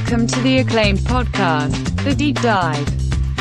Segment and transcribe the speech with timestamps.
[0.00, 2.88] Welcome to the acclaimed podcast, The Deep Dive,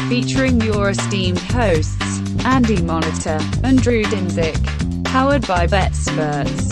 [0.08, 6.70] featuring your esteemed hosts, Andy Monitor and Drew Dinzik, powered by BetSperts.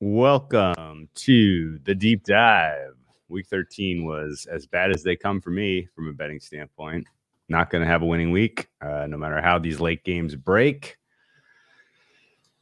[0.00, 2.94] Welcome to the deep dive.
[3.28, 7.06] Week 13 was as bad as they come for me from a betting standpoint.
[7.48, 10.96] Not going to have a winning week, uh, no matter how these late games break.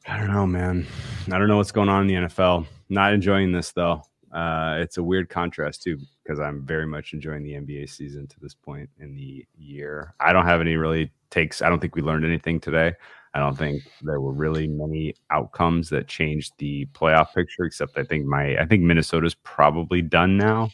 [0.09, 0.87] I don't know, man.
[1.31, 2.65] I don't know what's going on in the NFL.
[2.89, 4.01] Not enjoying this though.
[4.33, 8.39] Uh, it's a weird contrast too because I'm very much enjoying the NBA season to
[8.39, 10.15] this point in the year.
[10.19, 11.61] I don't have any really takes.
[11.61, 12.93] I don't think we learned anything today.
[13.35, 18.03] I don't think there were really many outcomes that changed the playoff picture, except I
[18.03, 20.71] think my I think Minnesota's probably done now.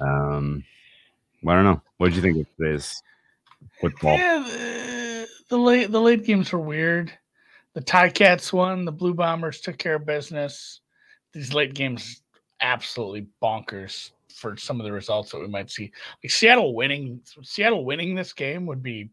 [0.00, 0.64] Um,
[1.46, 1.82] I don't know.
[1.98, 3.02] What did you think of today's
[3.82, 4.16] football?
[4.16, 7.12] Yeah, the, the late the late games were weird.
[7.74, 8.84] The Tie Cats won.
[8.84, 10.80] The Blue Bombers took care of business.
[11.32, 12.22] These late games
[12.60, 15.90] absolutely bonkers for some of the results that we might see.
[16.22, 19.10] Like Seattle winning, Seattle winning this game would be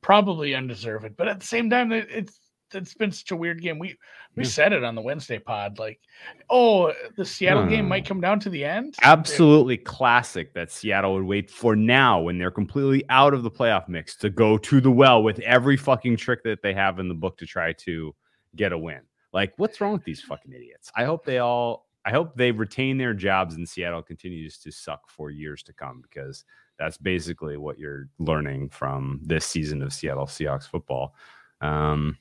[0.00, 1.16] probably undeserved.
[1.16, 2.38] But at the same time, it's
[2.74, 3.78] it's been such a weird game.
[3.78, 3.96] We
[4.36, 4.48] we yeah.
[4.48, 6.00] said it on the Wednesday pod, like,
[6.48, 8.94] oh, the Seattle game might come down to the end.
[9.02, 13.88] Absolutely classic that Seattle would wait for now when they're completely out of the playoff
[13.88, 17.14] mix to go to the well with every fucking trick that they have in the
[17.14, 18.14] book to try to
[18.56, 19.00] get a win.
[19.32, 20.90] Like, what's wrong with these fucking idiots?
[20.96, 25.10] I hope they all I hope they retain their jobs and Seattle continues to suck
[25.10, 26.44] for years to come because
[26.78, 31.14] that's basically what you're learning from this season of Seattle Seahawks football.
[31.60, 32.16] Um,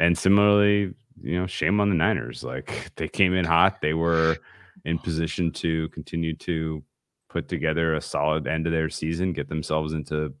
[0.00, 2.42] and similarly, you know, shame on the Niners.
[2.42, 3.80] Like they came in hot.
[3.80, 4.36] They were
[4.84, 6.82] in position to continue to
[7.28, 10.32] put together a solid end of their season, get themselves into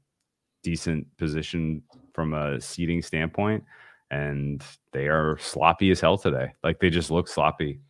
[0.62, 3.64] decent position from a seating standpoint.
[4.10, 4.62] And
[4.92, 6.52] they are sloppy as hell today.
[6.62, 7.80] Like they just look sloppy.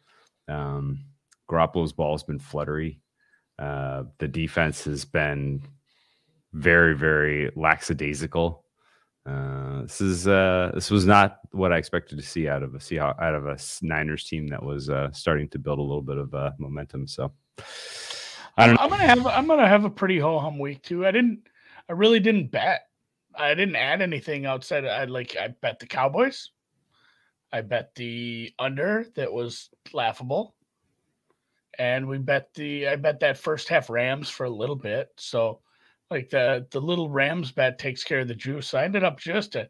[0.49, 1.05] Um,
[1.51, 3.01] Garoppolo's ball has been fluttery.
[3.59, 5.63] Uh, the defense has been
[6.53, 8.64] very, very lackadaisical.
[9.27, 12.79] Uh, this is uh, this was not what I expected to see out of a
[12.79, 16.19] Seahawks, out of a Niners team that was uh, starting to build a little bit
[16.19, 17.07] of uh, momentum.
[17.07, 17.33] So
[18.57, 18.75] I don't.
[18.75, 18.83] Know.
[18.83, 21.07] I'm gonna have I'm gonna have a pretty ho hum week too.
[21.07, 21.49] I didn't.
[21.89, 22.83] I really didn't bet.
[23.35, 24.85] I didn't add anything outside.
[24.85, 25.37] I like.
[25.41, 26.51] I bet the Cowboys.
[27.51, 30.55] I bet the under that was laughable.
[31.79, 35.09] And we bet the I bet that first half Rams for a little bit.
[35.17, 35.61] So
[36.11, 38.75] like the the little Rams bet takes care of the juice.
[38.75, 39.69] I ended up just a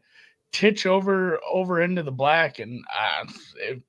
[0.51, 3.25] titch over over into the black, and uh,
[3.57, 3.81] it,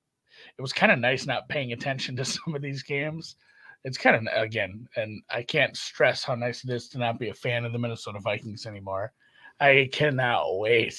[0.59, 3.37] it was kind of nice not paying attention to some of these games.
[3.85, 7.29] It's kind of again, and I can't stress how nice it is to not be
[7.29, 9.13] a fan of the Minnesota Vikings anymore.
[9.61, 10.99] I cannot wait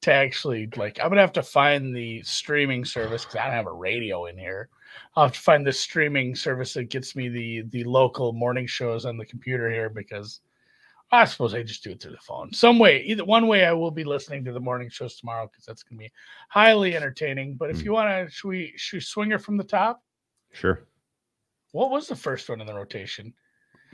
[0.00, 3.66] to actually like I'm gonna have to find the streaming service because I don't have
[3.66, 4.68] a radio in here.
[5.16, 9.04] I'll have to find the streaming service that gets me the the local morning shows
[9.04, 10.40] on the computer here because
[11.10, 12.52] I suppose I just do it through the phone.
[12.52, 15.64] Some way, either one way, I will be listening to the morning shows tomorrow because
[15.64, 16.12] that's gonna be
[16.48, 17.54] highly entertaining.
[17.54, 17.84] But if mm.
[17.84, 20.02] you want to, should we should we swing her from the top?
[20.52, 20.80] Sure.
[21.72, 23.32] What was the first one in the rotation?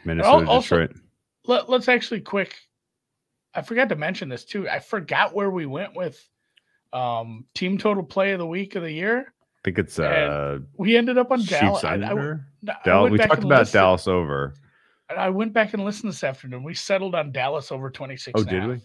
[0.04, 1.02] Minnesota, also, Detroit.
[1.46, 2.56] Let, let's actually quick
[3.54, 4.68] I forgot to mention this too.
[4.68, 6.20] I forgot where we went with
[6.92, 9.20] um, team total play of the week of the year.
[9.28, 11.84] I think it's uh we ended up on Dallas.
[11.84, 11.96] I, I,
[12.84, 13.10] Dallas.
[13.10, 14.54] we talked about Dallas over.
[15.10, 16.62] I went back and listened this afternoon.
[16.62, 18.32] We settled on Dallas over 26.
[18.40, 18.80] Oh, did we?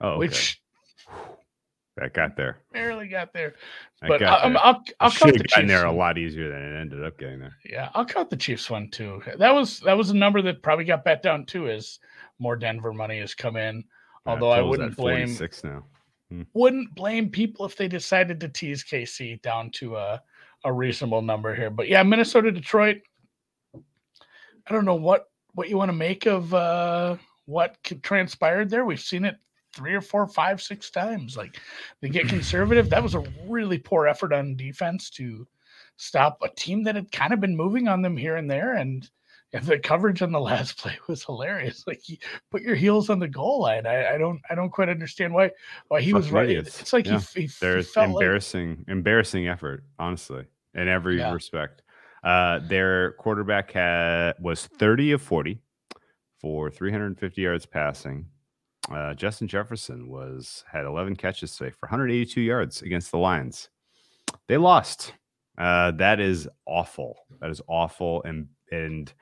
[0.00, 0.18] Oh, okay.
[0.18, 0.62] which
[1.96, 2.58] that got there.
[2.72, 3.54] Barely got there.
[4.06, 5.68] But got I'll, I'll, I'll, count the Chiefs.
[5.68, 7.56] there a lot easier than it ended up getting there.
[7.64, 9.22] Yeah, I'll count the Chiefs one too.
[9.38, 11.98] That was that was a number that probably got bet down too as
[12.38, 13.84] more Denver money has come in.
[14.26, 15.84] Although I wouldn't blame six now.
[16.30, 16.42] Hmm.
[16.54, 20.22] Wouldn't blame people if they decided to tease KC down to a,
[20.64, 21.70] a reasonable number here.
[21.70, 23.02] But yeah, Minnesota, Detroit.
[23.74, 27.16] I don't know what what you want to make of uh,
[27.46, 28.84] what transpired there.
[28.84, 29.36] We've seen it
[29.72, 31.36] three or four, five, six times.
[31.36, 31.58] Like
[32.00, 32.90] they get conservative.
[32.90, 35.46] That was a really poor effort on defense to
[35.96, 38.74] stop a team that had kind of been moving on them here and there.
[38.74, 39.08] And
[39.62, 41.84] the coverage on the last play was hilarious.
[41.86, 42.18] Like he
[42.50, 43.86] put your heels on the goal line.
[43.86, 45.50] I, I don't I don't quite understand why
[45.88, 46.50] why he Fuck was right.
[46.50, 47.20] It's like yeah.
[47.34, 48.88] he, he there's embarrassing like...
[48.88, 51.32] embarrassing effort, honestly, in every yeah.
[51.32, 51.82] respect.
[52.24, 55.60] Uh, their quarterback had was 30 of 40
[56.40, 58.26] for 350 yards passing.
[58.90, 63.68] Uh, Justin Jefferson was had 11 catches today for 182 yards against the Lions.
[64.48, 65.12] They lost.
[65.56, 67.16] Uh, that is awful.
[67.40, 69.12] That is awful, and and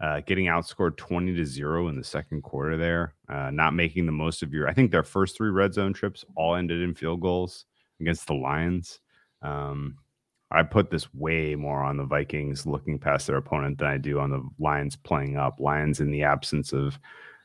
[0.00, 4.12] uh, getting outscored 20 to 0 in the second quarter there, uh, not making the
[4.12, 7.20] most of your, I think their first three red zone trips all ended in field
[7.20, 7.66] goals
[8.00, 8.98] against the Lions.
[9.42, 9.98] Um,
[10.52, 14.18] I put this way more on the Vikings looking past their opponent than I do
[14.20, 15.58] on the Lions playing up.
[15.58, 16.98] Lions, in the absence of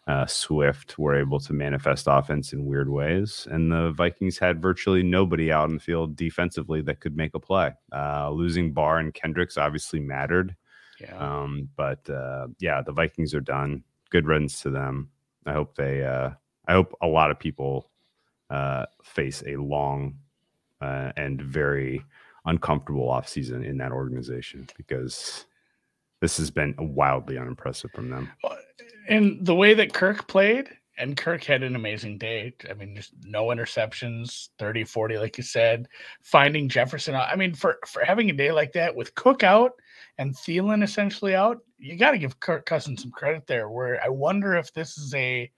[0.07, 5.03] uh, Swift, were able to manifest offense in weird ways, and the Vikings had virtually
[5.03, 7.71] nobody out in the field defensively that could make a play.
[7.93, 10.55] Uh, losing Barr and Kendricks obviously mattered,
[10.99, 11.15] Yeah.
[11.17, 13.83] um, but uh, yeah, the Vikings are done.
[14.09, 15.09] Good riddance to them.
[15.45, 16.03] I hope they.
[16.05, 16.31] Uh,
[16.67, 17.89] I hope a lot of people
[18.49, 20.15] uh, face a long
[20.81, 22.03] uh, and very
[22.47, 25.45] uncomfortable offseason in that organization because
[26.21, 28.29] this has been wildly unimpressive from them.
[29.07, 32.53] and the way that Kirk played, and Kirk had an amazing day.
[32.69, 35.87] I mean, just no interceptions, 30, 40, like you said,
[36.23, 37.13] finding Jefferson.
[37.13, 37.29] out.
[37.29, 39.73] I mean, for, for having a day like that with Cook out
[40.17, 43.69] and Thielen essentially out, you got to give Kirk Cousins some credit there.
[43.69, 45.51] Where I wonder if this is a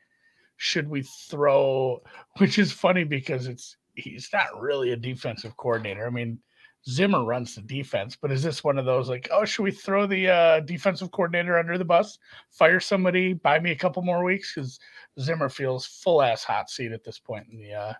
[0.57, 2.01] should we throw,
[2.37, 6.05] which is funny because it's he's not really a defensive coordinator.
[6.05, 6.39] I mean,
[6.87, 10.07] Zimmer runs the defense, but is this one of those like, oh, should we throw
[10.07, 12.17] the uh, defensive coordinator under the bus,
[12.51, 14.53] fire somebody, buy me a couple more weeks?
[14.53, 14.79] Because
[15.19, 17.93] Zimmer feels full ass hot seat at this point in the uh,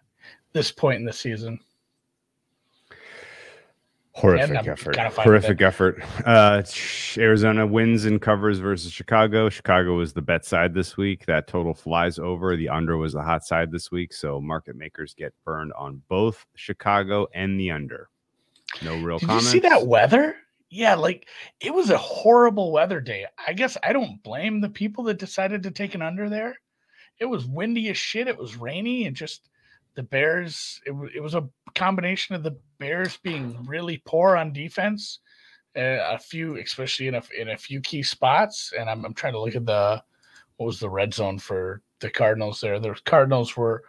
[0.54, 1.60] this point in the season.
[4.14, 4.96] Horrific effort.
[4.96, 6.04] kinda fine with Horrific effort.
[6.26, 6.62] Uh,
[7.18, 9.50] Arizona wins and covers versus Chicago.
[9.50, 11.26] Chicago was the bet side this week.
[11.26, 12.56] That total flies over.
[12.58, 14.12] The under was the hot side this week.
[14.12, 18.10] So market makers get burned on both Chicago and the under.
[18.82, 19.46] No real Did comments.
[19.46, 20.36] you see that weather?
[20.70, 21.28] Yeah, like
[21.60, 23.26] it was a horrible weather day.
[23.46, 26.60] I guess I don't blame the people that decided to take an under there.
[27.20, 28.28] It was windy as shit.
[28.28, 29.50] It was rainy and just
[29.96, 30.80] the Bears.
[30.86, 35.20] It, it was a combination of the Bears being really poor on defense,
[35.76, 35.82] uh,
[36.14, 38.72] a few, especially in a in a few key spots.
[38.78, 40.04] And I'm I'm trying to look at the
[40.58, 42.80] what was the red zone for the Cardinals there.
[42.80, 43.84] The Cardinals were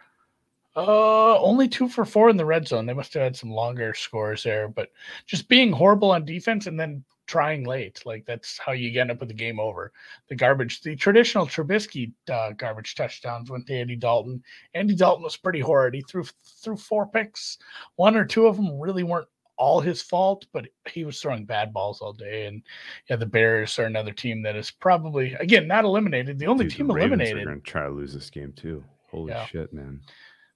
[0.75, 2.85] uh only two for four in the red zone.
[2.85, 4.89] They must have had some longer scores there, but
[5.25, 8.01] just being horrible on defense and then trying late.
[8.05, 9.91] Like that's how you end up with the game over.
[10.27, 14.43] The garbage, the traditional Trubisky uh, garbage touchdowns went to Andy Dalton.
[14.73, 15.93] Andy Dalton was pretty horrid.
[15.93, 16.25] He threw
[16.61, 17.57] threw four picks.
[17.95, 21.71] One or two of them really weren't all his fault, but he was throwing bad
[21.71, 22.47] balls all day.
[22.47, 22.63] And
[23.09, 26.39] yeah, the Bears are another team that is probably again not eliminated.
[26.39, 27.47] The only Dude, the team Ravens eliminated.
[27.47, 28.83] Are to try to lose this game too.
[29.09, 29.45] Holy Yeah.
[29.45, 30.01] shit, man!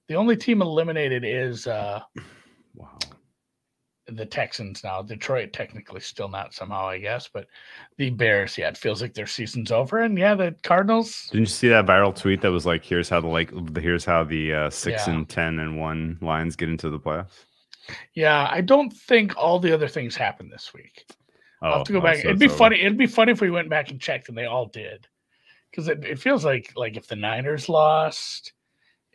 [0.07, 2.02] The only team eliminated is uh
[2.75, 2.98] Wow.
[4.07, 5.02] the Texans now.
[5.02, 7.48] Detroit technically still not somehow, I guess, but
[7.98, 10.00] the Bears, yeah, it feels like their season's over.
[10.02, 13.22] And yeah, the Cardinals, Didn't you see that viral tweet that was like, "Here's how
[13.22, 15.13] the like, here's how the uh, six Yeah.
[15.13, 17.46] and ten and one Lions get into the playoffs."
[18.16, 21.06] yeah, I don't think all the other things happened this week.
[21.62, 22.18] I'll have to go oh, back.
[22.18, 22.56] so It'd be over.
[22.56, 22.80] funny.
[22.81, 25.08] It'd be funny if we went back and checked and they all did.
[25.72, 28.54] Because it, it feels like like if the Niners lost,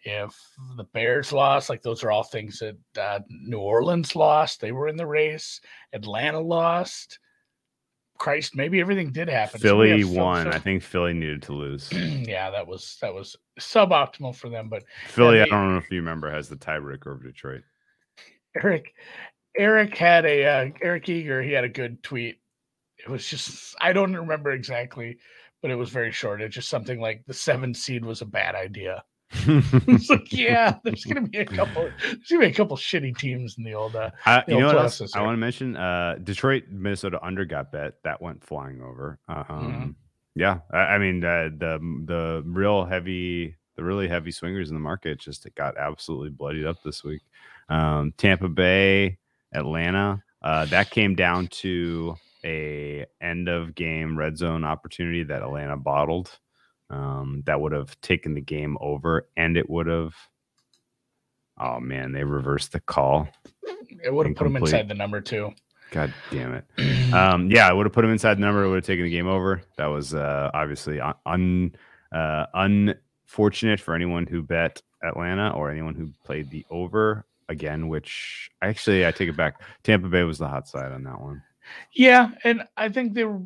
[0.03, 0.35] if
[0.77, 4.61] the Bears lost, like those are all things that uh, New Orleans lost.
[4.61, 5.61] They were in the race.
[5.93, 7.19] Atlanta lost.
[8.19, 9.61] Christ, maybe everything did happen.
[9.61, 10.49] Philly Phil- won.
[10.49, 11.91] I think Philly needed to lose.
[11.93, 14.69] yeah, that was that was suboptimal for them.
[14.69, 17.63] But Philly, I they- don't know if you remember, has the tiebreaker over Detroit.
[18.63, 18.93] Eric
[19.57, 21.43] Eric had a uh, Eric Eager.
[21.43, 22.39] He had a good tweet.
[22.99, 25.19] It was just I don't remember exactly,
[25.63, 26.43] but it was very short.
[26.43, 29.03] It's just something like the seven seed was a bad idea.
[29.47, 31.89] It's like yeah, there's gonna be a couple.
[32.03, 33.95] There's gonna be a couple shitty teams in the old.
[33.95, 35.77] Uh, I, The you know what else I want to mention?
[35.77, 37.95] Uh, Detroit, Minnesota under got bet.
[38.03, 39.19] That went flying over.
[39.29, 39.53] Uh, Mm-hmm.
[39.53, 39.97] Um,
[40.35, 44.81] Yeah, I, I mean uh, the the real heavy, the really heavy swingers in the
[44.81, 47.23] market just got absolutely bloodied up this week.
[47.69, 49.19] Um, Tampa Bay,
[49.55, 50.23] Atlanta.
[50.43, 56.39] Uh, that came down to a end of game red zone opportunity that Atlanta bottled.
[56.91, 60.15] Um, that would have taken the game over, and it would have.
[61.59, 63.29] Oh man, they reversed the call.
[64.03, 65.53] it would have put them inside the number two.
[65.91, 66.65] God damn it.
[67.11, 68.63] Um, yeah, I would have put him inside the number.
[68.63, 69.63] It would have taken the game over.
[69.77, 71.75] That was uh, obviously un, un
[72.13, 77.89] uh, unfortunate for anyone who bet Atlanta or anyone who played the over again.
[77.89, 79.61] Which actually, I take it back.
[79.83, 81.43] Tampa Bay was the hot side on that one.
[81.93, 83.41] Yeah, and I think they were.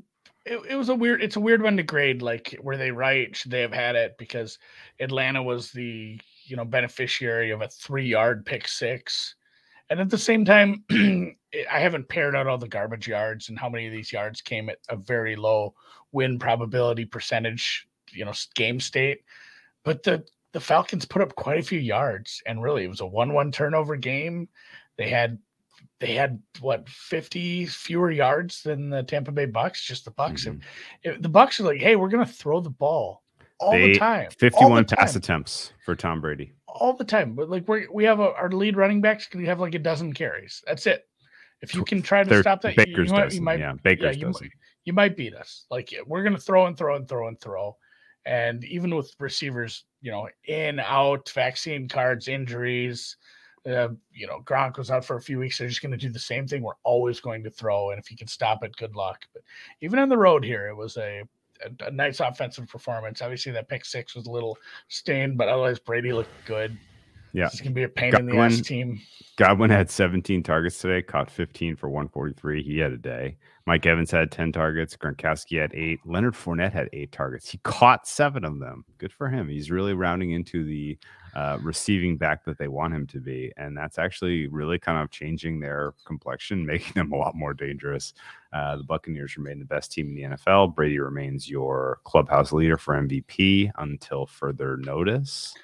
[0.47, 1.23] It, it was a weird.
[1.23, 2.21] It's a weird one to grade.
[2.21, 3.35] Like, were they right?
[3.35, 4.17] Should they have had it?
[4.19, 4.59] Because
[5.01, 9.37] Atlanta was the you know beneficiary of a three-yard pick six,
[9.89, 13.71] and at the same time, I haven't paired out all the garbage yards and how
[13.71, 15.75] many of these yards came at a very low
[16.13, 17.87] win probability percentage.
[18.13, 19.23] You know, game state,
[19.83, 23.07] but the the Falcons put up quite a few yards, and really, it was a
[23.07, 24.49] one-one turnover game.
[24.99, 25.39] They had
[26.01, 29.85] they had what 50 fewer yards than the Tampa Bay Bucks.
[29.85, 30.45] Just the Bucks.
[30.45, 30.61] Mhm.
[31.03, 33.23] If- the Bucks are like, hey, we're gonna throw the ball
[33.61, 34.25] all They- the time.
[34.25, 36.53] all the Fifty-one pass time, attempts for Tom Brady.
[36.67, 37.35] all the time.
[37.35, 40.13] But like we we have a, our lead running backs can have like a dozen
[40.13, 40.63] carries.
[40.67, 41.07] That's it.
[41.63, 43.45] If you can try to They're- stop that, you- Baker's you, might, you doesn't.
[43.45, 44.43] might yeah, Baker's you, doesn't.
[44.45, 44.53] might,
[44.85, 45.67] you might beat us.
[45.71, 47.77] Like we're gonna throw and throw and throw and throw.
[48.27, 53.17] And even with receivers, you know, in, out, vaccine cards, injuries,
[53.67, 55.59] uh, you know, Gronk was out for a few weeks.
[55.59, 56.63] They're just going to do the same thing.
[56.63, 59.25] We're always going to throw, and if you can stop it, good luck.
[59.33, 59.43] But
[59.81, 61.23] even on the road here, it was a,
[61.65, 63.23] a, a nice offensive performance.
[63.23, 66.77] Obviously, that pick six was a little stained, but otherwise, Brady looked good.
[67.35, 67.47] Yeah.
[67.47, 69.01] it's going to be a pain in the ass Godwin- team.
[69.37, 72.63] Godwin had 17 targets today, caught 15 for 143.
[72.63, 73.37] He had a day.
[73.67, 74.97] Mike Evans had 10 targets.
[74.97, 75.99] Gronkowski had eight.
[76.05, 77.51] Leonard Fournette had eight targets.
[77.51, 78.85] He caught seven of them.
[78.99, 79.49] Good for him.
[79.49, 80.97] He's really rounding into the
[81.35, 83.53] uh, receiving back that they want him to be.
[83.57, 88.15] And that's actually really kind of changing their complexion, making them a lot more dangerous.
[88.53, 90.77] Uh, the Buccaneers remain the best team in the NFL.
[90.77, 95.55] Brady remains your clubhouse leader for MVP until further notice.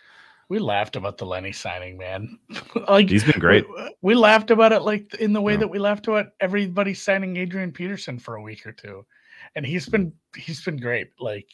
[0.51, 2.39] We laughed about the Lenny signing, man.
[2.89, 3.65] like He's been great.
[3.71, 5.61] We, we laughed about it like in the way Yeah.
[5.61, 9.07] that we laughed about everybody signing Adrian Peterson for a week or two,
[9.55, 11.13] and he's been he's been great.
[11.21, 11.49] Like,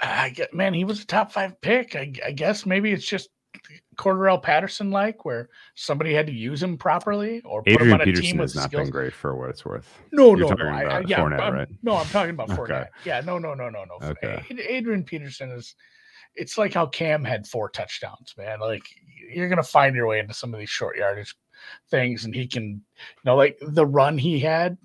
[0.00, 1.96] I get man, he was a top five pick.
[1.96, 3.30] I, I guess maybe it's just
[3.96, 8.00] Cordarrelle Patterson like, where somebody had to use him properly or put him Adrian on
[8.00, 8.82] a team Peterson with has not skills.
[8.84, 9.92] been great for what it's worth.
[10.12, 10.68] No, You're no, no.
[10.70, 11.68] I, I, yeah, Fournette, I'm, right?
[11.82, 12.62] no, I'm talking about Okay.
[12.72, 12.88] Fournette.
[13.04, 14.06] Yeah, no, no, no, no, no.
[14.08, 14.40] Okay.
[14.68, 15.74] Adrian Peterson is.
[16.36, 18.60] It's like how Cam had four touchdowns, man.
[18.60, 18.84] Like
[19.32, 21.34] you're gonna find your way into some of these short yardage
[21.90, 22.80] things, and he can, you
[23.24, 24.76] know, like the run he had.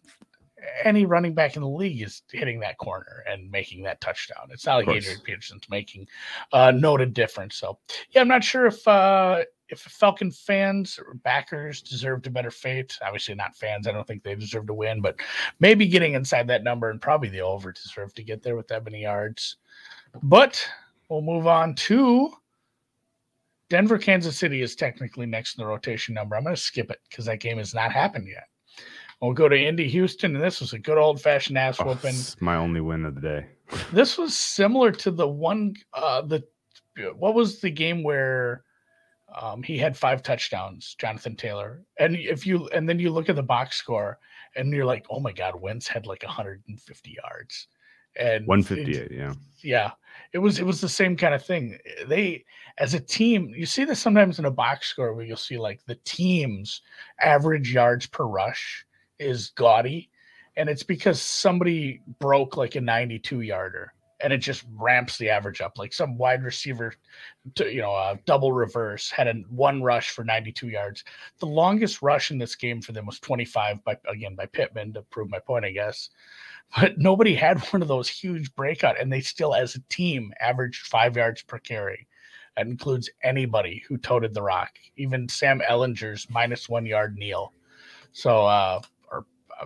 [0.84, 4.50] Any running back in the league is hitting that corner and making that touchdown.
[4.52, 4.98] It's not like.
[4.98, 6.06] Adrian Peterson's making
[6.52, 7.56] a noted difference.
[7.56, 7.80] So,
[8.12, 12.98] yeah, I'm not sure if uh, if Falcon fans or backers deserved a better fate.
[13.02, 13.88] Obviously, not fans.
[13.88, 15.20] I don't think they deserve to win, but
[15.60, 18.84] maybe getting inside that number and probably the over deserved to get there with that
[18.84, 19.58] many yards.
[20.24, 20.62] But
[21.10, 22.32] we'll move on to
[23.70, 26.36] Denver, Kansas City is technically next in the rotation number.
[26.36, 28.46] I'm going to skip it because that game has not happened yet.
[29.22, 32.10] We'll go to Indy, Houston, and this was a good old fashioned ass Oh, whooping.
[32.12, 33.46] it's my only win of the day.
[33.94, 36.44] This was similar to the one uh the
[37.18, 38.64] what was the game where
[39.40, 41.84] um he had five touchdowns, Jonathan Taylor.
[42.00, 44.18] And if you and then you look at the box score
[44.56, 47.68] and you're like, "Oh my god, Wentz had like 150 yards."
[48.20, 49.34] And it- 158, yeah.
[49.62, 49.92] yeah
[50.34, 52.44] it was it was the same kind of thing they
[52.78, 55.84] as a team you see this sometimes in a box score where you'll see like
[55.86, 56.82] the team's
[57.22, 58.86] average yards per rush
[59.18, 60.10] is gaudy
[60.56, 65.62] and it's because somebody broke like a 92 yarder and it just ramps the average
[65.62, 65.78] up.
[65.78, 66.94] Like some wide receiver
[67.56, 71.04] to, you know a double reverse had a one rush for 92 yards.
[71.40, 75.02] The longest rush in this game for them was 25 by again by pittman to
[75.04, 76.10] prove my point i guess.
[76.80, 80.88] But nobody had one of those huge breakout and they still as a team averaged
[80.88, 82.08] five yards per carry.
[82.58, 84.72] That includes anybody who toted the rock.
[84.98, 87.54] Even sam ehlinger's minus one yard kneel.
[88.12, 88.82] So uh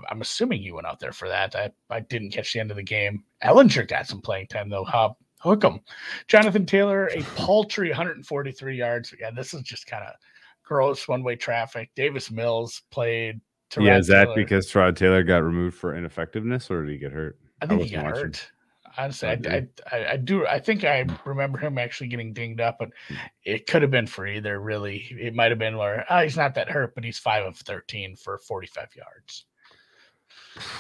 [0.10, 2.78] i'm assuming he went out there for that i, I didn't catch the end of
[2.78, 5.14] the game ehlinger got some playing time though huh?
[5.40, 5.80] hook him
[6.28, 10.14] jonathan taylor a paltry 143 yards yeah this is just kind of
[10.64, 13.40] gross one-way traffic davis mills played
[13.82, 14.36] yeah, is that Taylor.
[14.36, 17.40] because Tyrod Taylor got removed for ineffectiveness or did he get hurt?
[17.62, 18.24] I think he got watching.
[18.24, 18.52] hurt.
[18.96, 20.46] Honestly, Oh, I, I, I, I do.
[20.46, 23.16] I think I remember him actually getting dinged up, but Hmm.
[23.44, 24.60] it could have been for either.
[24.60, 27.58] Really, it might have been where oh, he's not that hurt, but he's five of
[27.58, 29.46] thirteen for forty-five yards.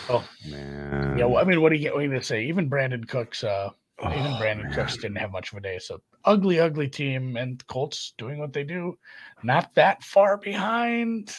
[0.09, 1.17] Oh Man.
[1.17, 2.45] yeah, well, I mean, what are you, what are you gonna say?
[2.45, 3.69] Even Brandin Cooks, uh,
[4.01, 4.73] even Oh, Brandin man.
[4.73, 5.79] Cooks didn't have much of a day.
[5.79, 8.97] So ugly, ugly team, and Colts doing what they do,
[9.43, 11.35] not that far behind.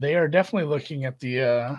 [0.00, 1.76] They are definitely looking at the uh,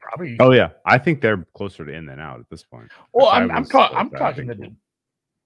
[0.00, 2.90] probably Oh yeah, I think they're closer to in than out at this point.
[3.12, 4.74] Well, I'm I'm, ta- I'm talking the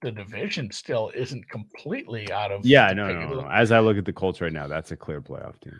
[0.01, 3.49] the division still isn't completely out of Yeah, no, no, no.
[3.51, 5.79] As I look at the Colts right now, that's a clear playoff team,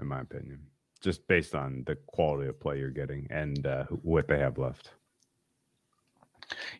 [0.00, 0.60] in my opinion.
[1.00, 4.90] Just based on the quality of play you're getting and uh, what they have left.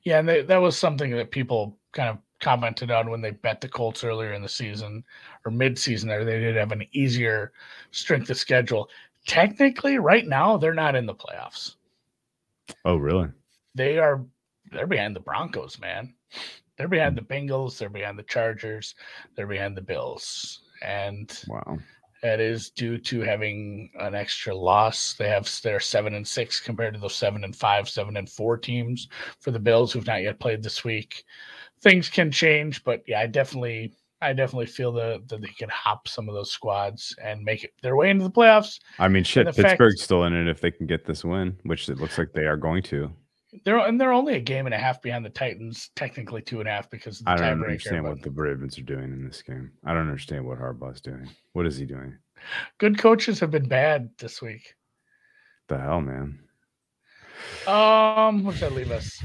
[0.02, 3.60] Yeah, and they, that was something that people kind of commented on when they bet
[3.60, 5.04] the Colts earlier in the season
[5.44, 6.08] or mid-season.
[6.08, 7.52] There, they did have an easier
[7.90, 8.88] strength of schedule.
[9.26, 11.74] Technically, right now they're not in the playoffs.
[12.84, 13.28] Oh, really?
[13.74, 14.24] They are
[14.70, 16.14] they're behind the Broncos, man.
[16.76, 17.78] They're behind the Bengals.
[17.78, 18.94] They're behind the Chargers.
[19.34, 21.78] They're behind the Bills, and Wow.
[22.22, 25.14] That is due to having an extra loss.
[25.14, 28.56] They have they're seven and six compared to those seven and five, seven and four
[28.56, 29.08] teams
[29.40, 31.24] for the Bills who've not yet played this week.
[31.80, 36.08] Things can change, but yeah, I definitely I definitely feel that that they can hop
[36.08, 38.80] some of those squads and make it their way into the playoffs.
[38.98, 41.56] I mean, shit, the fact- Pittsburgh's still in it if they can get this win,
[41.62, 43.12] which it looks like they are going to.
[43.64, 46.68] They're and they're only a game and a half behind the Titans, technically two and
[46.68, 49.40] a half because of the I don't understand what the Ravens are doing in this
[49.40, 49.72] game.
[49.84, 51.28] I don't understand what Harbaugh's doing.
[51.54, 52.16] What is he doing?
[52.78, 54.74] Good coaches have been bad this week.
[55.68, 56.40] The hell, man.
[57.66, 59.22] Um, what does that leave us?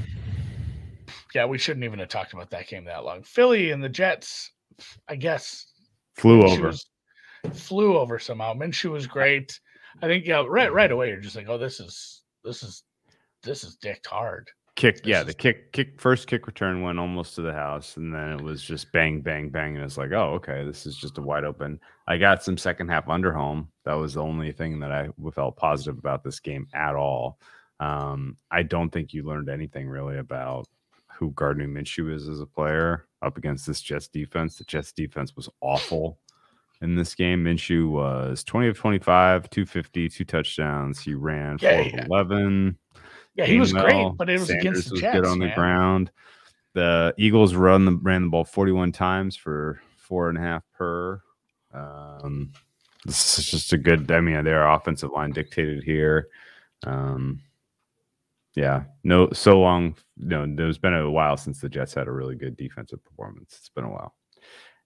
[1.34, 3.22] Yeah, we shouldn't even have talked about that game that long.
[3.24, 4.52] Philly and the Jets,
[5.08, 5.66] I guess,
[6.14, 6.66] Flew Minshew over.
[6.68, 6.86] was-
[7.52, 8.54] flew over somehow.
[8.54, 9.58] Minshew was great.
[10.02, 12.82] I think yeah, right right away you're just like, oh, this is this is
[13.44, 14.48] this is dicked hard.
[14.76, 17.96] Kick, This yeah, is- the kick, kick, first kick return went almost to the house,
[17.96, 20.96] and then it was just bang, bang, bang, and it's like, oh, okay, this is
[20.96, 21.78] just a wide open.
[22.08, 23.68] I got some second half under home.
[23.84, 27.38] That was the only thing that I felt positive about this game at all.
[27.78, 30.66] Um, I don't think you learned anything really about
[31.12, 34.56] who Gardner Minshew is as a player up against this Jets defense.
[34.58, 36.18] The Jets defense was awful
[36.82, 37.44] in this game.
[37.44, 40.98] Minshew was 20 of 25, 250, two touchdowns.
[41.00, 42.00] He ran Yeah, 4 yeah.
[42.00, 42.78] of 11.
[43.34, 45.16] Yeah, he was great, but it was Sanders against the was Jets.
[45.16, 46.10] good on the ground.
[46.74, 51.20] The Eagles run the ran the ball 41 times for four and a half per.
[51.72, 52.52] Um,
[53.04, 54.10] this is just a good.
[54.10, 56.28] I mean, their offensive line dictated here.
[56.84, 57.40] Um,
[58.54, 59.96] yeah, no, so long.
[60.16, 63.56] No, there's been a while since the Jets had a really good defensive performance.
[63.58, 64.14] It's been a while,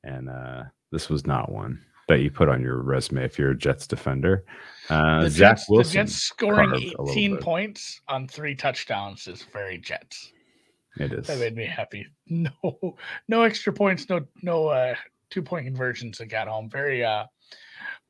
[0.04, 3.56] and uh, this was not one that you put on your resume if you're a
[3.56, 4.44] Jets defender.
[4.90, 5.90] Uh, the Zach Jets, Wilson.
[5.90, 10.32] the Jets scoring carved a little 18 points on three touchdowns is very Jets.
[10.98, 11.26] It is.
[11.26, 12.06] That made me happy.
[12.30, 12.96] No,
[13.28, 14.94] no extra points, no no uh
[15.30, 16.68] two point conversions that got home.
[16.68, 17.24] Very uh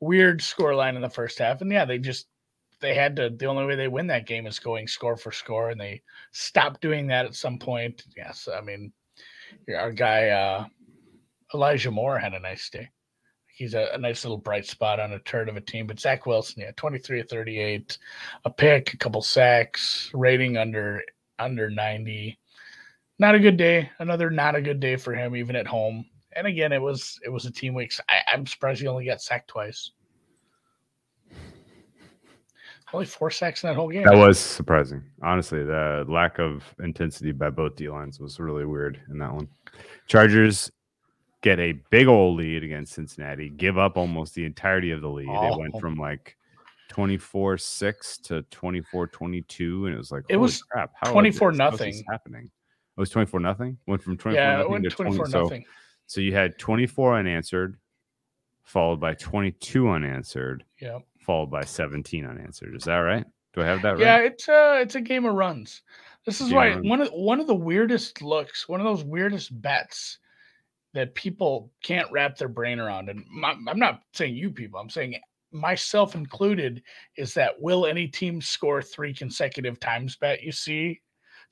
[0.01, 1.61] weird score line in the first half.
[1.61, 2.27] And yeah, they just
[2.81, 5.69] they had to the only way they win that game is going score for score,
[5.69, 6.01] and they
[6.33, 8.03] stopped doing that at some point.
[8.17, 8.91] Yes, I mean
[9.73, 10.65] our guy uh
[11.53, 12.89] Elijah Moore had a nice day.
[13.59, 15.85] He's a, a nice little bright spot on a turd of a team.
[15.85, 17.97] But Zach Wilson, yeah, 23 of 38,
[18.45, 21.03] a pick, a couple sacks, rating under
[21.37, 22.39] under 90
[23.19, 23.89] not a good day.
[23.99, 26.05] Another not a good day for him, even at home.
[26.35, 27.93] And again, it was it was a team week.
[28.07, 29.91] I, I'm surprised he only got sacked twice.
[32.91, 34.03] Only four sacks in that whole game.
[34.03, 35.03] That was surprising.
[35.21, 39.47] Honestly, the lack of intensity by both D lines was really weird in that one.
[40.07, 40.71] Chargers
[41.41, 45.29] get a big old lead against Cincinnati, give up almost the entirety of the lead.
[45.29, 45.79] It went Oh.
[45.79, 46.35] from like
[46.89, 49.85] 24 6 to 24 22.
[49.85, 50.91] And it was like, It was crap.
[50.95, 52.03] How is 24 this- how is this nothing.
[52.11, 52.45] happening?
[52.45, 53.77] It was 24 nothing.
[53.87, 55.31] Went from 24 yeah, nothing to 24 20.
[55.31, 55.65] So, nothing.
[56.07, 57.77] so you had 24 unanswered,
[58.63, 62.75] followed by 22 unanswered, Yeah, followed by 17 unanswered.
[62.75, 63.25] Is that right?
[63.53, 63.99] Do I have that right?
[64.01, 64.17] yeah.
[64.19, 65.81] It's a it's a game of runs.
[66.25, 66.87] This is Game why runs.
[66.87, 70.19] one of one of the weirdest looks, one of those weirdest bets
[70.93, 73.09] that people can't wrap their brain around.
[73.09, 74.79] And my, I'm not saying you people.
[74.79, 75.19] I'm saying
[75.51, 76.81] myself included.
[77.17, 80.15] Is that will any team score three consecutive times?
[80.15, 81.01] Bet you see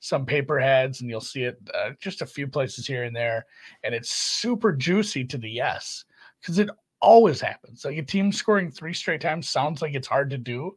[0.00, 3.44] some paper heads, and you'll see it uh, just a few places here and there,
[3.82, 6.04] and it's super juicy to the yes
[6.40, 6.70] because it
[7.00, 7.84] always happens.
[7.84, 10.76] Like a team scoring three straight times sounds like it's hard to do.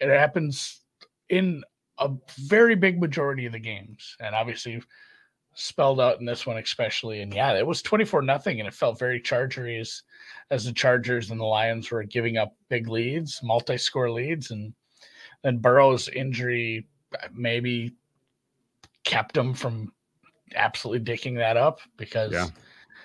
[0.00, 0.80] It happens
[1.28, 1.62] in
[1.98, 4.82] a very big majority of the games, and obviously
[5.54, 7.20] spelled out in this one especially.
[7.22, 10.02] And yeah, it was twenty four nothing, and it felt very Chargery as
[10.50, 14.74] as the Chargers and the Lions were giving up big leads, multi score leads, and
[15.42, 16.86] then Burrow's injury
[17.32, 17.94] maybe
[19.04, 19.92] kept him from
[20.54, 22.46] absolutely dicking that up because Yeah.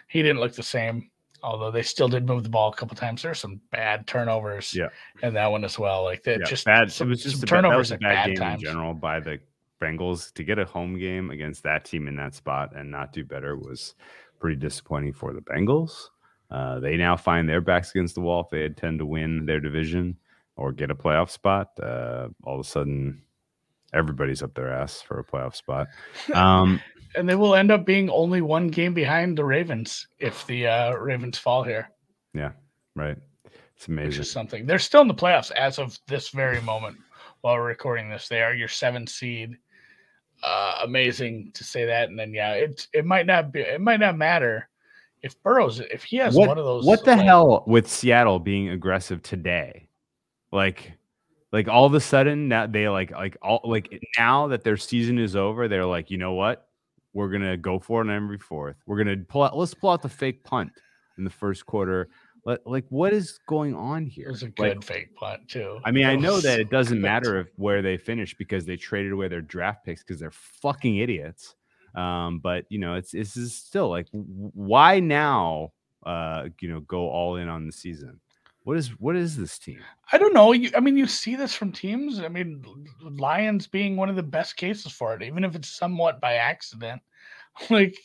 [0.07, 1.09] he didn't look the same.
[1.41, 4.89] Although they still did move the ball a couple times, there's some bad turnovers Yeah.
[5.23, 6.03] in that one as well.
[6.03, 6.91] Like that, Yeah, just bad.
[6.91, 8.62] some- it was just some a bad, that turnovers was a bad, bad game times.
[8.63, 9.39] in general by the
[9.82, 13.24] Bengals to get a home game against that team in that spot and not do
[13.24, 13.96] better was
[14.39, 16.10] pretty disappointing for the Bengals.
[16.52, 19.60] Uh, they now find their backs against the wall if they intend to win their
[19.60, 20.18] division
[20.56, 21.70] or get a playoff spot.
[21.82, 23.22] Uh, all of a sudden,
[23.94, 25.88] everybody's up their ass for a playoff spot.
[26.34, 26.82] Um,
[27.15, 30.94] and they will end up being only one game behind the Ravens if the uh,
[30.94, 31.89] Ravens fall here,
[32.34, 32.52] yeah,
[32.96, 33.18] right.
[33.76, 34.22] It's which amazing.
[34.22, 34.65] is something.
[34.65, 36.98] They're still in the playoffs as of this very moment
[37.42, 38.28] while we're recording this.
[38.28, 39.58] They are your seventh seed.
[40.41, 43.99] Uh, amazing to say that, and then yeah, it it might not be, it might
[43.99, 44.69] not matter
[45.21, 46.86] if Burrows if he has what, one of those.
[46.86, 49.89] what the like- hell with Seattle being aggressive today?
[50.52, 50.93] Like,
[51.52, 55.19] like all of a sudden now they like like all like now that their season
[55.19, 56.67] is over, they're like, you know what?
[57.13, 58.78] We're gonna go for it on every fourth.
[58.86, 59.58] We're gonna pull out.
[59.58, 60.71] Let's pull out the fake punt
[61.17, 62.08] in the first quarter.
[62.45, 64.28] Let, like, what is going on here?
[64.28, 65.80] It was a Like, good fake punt too.
[65.86, 69.12] I mean, I know that it doesn't matter if where they finish because they traded
[69.12, 71.56] away their draft picks because they're fucking idiots.
[71.95, 75.73] Um, but you know, it's this is still like, why now?
[76.06, 78.19] Uh, you know, go all in on the season.
[78.63, 79.80] What is what is this team?
[80.12, 80.52] I don't know.
[80.52, 82.19] You, I mean, you see this from teams.
[82.19, 82.63] I mean,
[83.02, 87.02] Lions being one of the best cases for it, even if it's somewhat by accident.
[87.69, 87.97] Like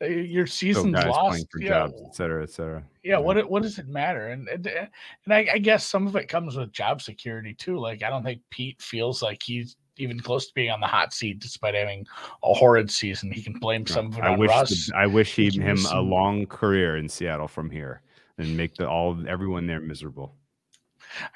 [0.00, 1.46] your season's guys lost.
[1.50, 2.82] for yeah, jobs, et cetera, et cetera.
[3.02, 3.18] yeah.
[3.18, 4.28] What what does it matter?
[4.28, 7.78] And and, and I, I guess some of it comes with job security too.
[7.78, 11.12] Like I don't think Pete feels like he's even close to being on the hot
[11.12, 12.06] seat despite having
[12.42, 13.30] a horrid season.
[13.30, 14.86] He can blame some of it I on wish Russ.
[14.86, 18.02] the, I wish he him a long career in Seattle from here
[18.38, 20.34] and make the all everyone there miserable.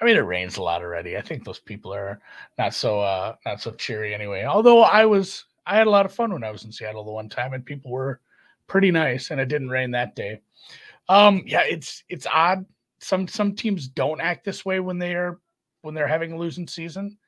[0.00, 1.16] I mean, it rains a lot already.
[1.16, 2.20] I think those people are
[2.58, 4.44] not so uh not so cheery anyway.
[4.44, 7.10] Although I was I had a lot of fun when I was in Seattle the
[7.10, 8.20] one time and people were
[8.66, 10.40] pretty nice and it didn't rain that day.
[11.08, 12.64] Um yeah, it's it's odd.
[13.00, 15.38] Some some teams don't act this way when they are
[15.82, 17.18] when they're having a losing season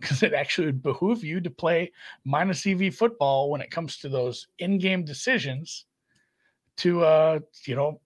[0.00, 1.92] because it actually would behoove you to play
[2.24, 5.86] minus EV football when it comes to those in-game decisions
[6.76, 8.00] to uh you know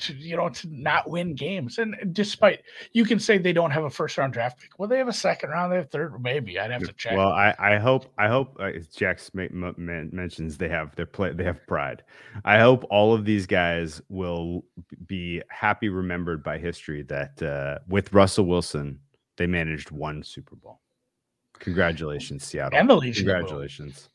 [0.00, 3.84] to you know to not win games and despite you can say they don't have
[3.84, 6.58] a first round draft pick well they have a second round they have third maybe
[6.58, 10.10] i'd have to check Well, I, I hope I hope uh, Jax ma- ma- man-
[10.12, 12.02] mentions they have their play they have pride.
[12.44, 14.64] I hope all of these guys will
[15.06, 19.00] be happy remembered by history that uh, with Russell Wilson
[19.36, 20.80] they managed one Super Bowl.
[21.58, 22.78] Congratulations, Seattle.
[22.78, 23.26] and the legion.
[23.26, 24.08] Congratulations,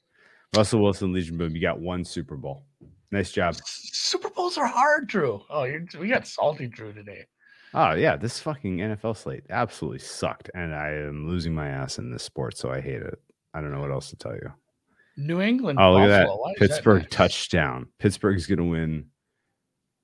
[0.56, 1.56] Russell Wilson, Legion Boom.
[1.56, 2.66] You got one Super Bowl.
[3.12, 3.56] Nice job.
[3.66, 7.26] super bowls are hard drew oh you're, we got salty drew today
[7.74, 12.12] Oh yeah, this fucking NFL slate absolutely sucked, and I am losing my ass in
[12.12, 13.18] this sport, so I hate it.
[13.54, 14.52] I don't know what else to tell you.
[15.16, 16.38] new england Oh, look at Buffalo.
[16.42, 17.14] Why that is Pittsburgh next?
[17.16, 17.88] touchdown.
[17.98, 19.06] Pittsburgh's gonna win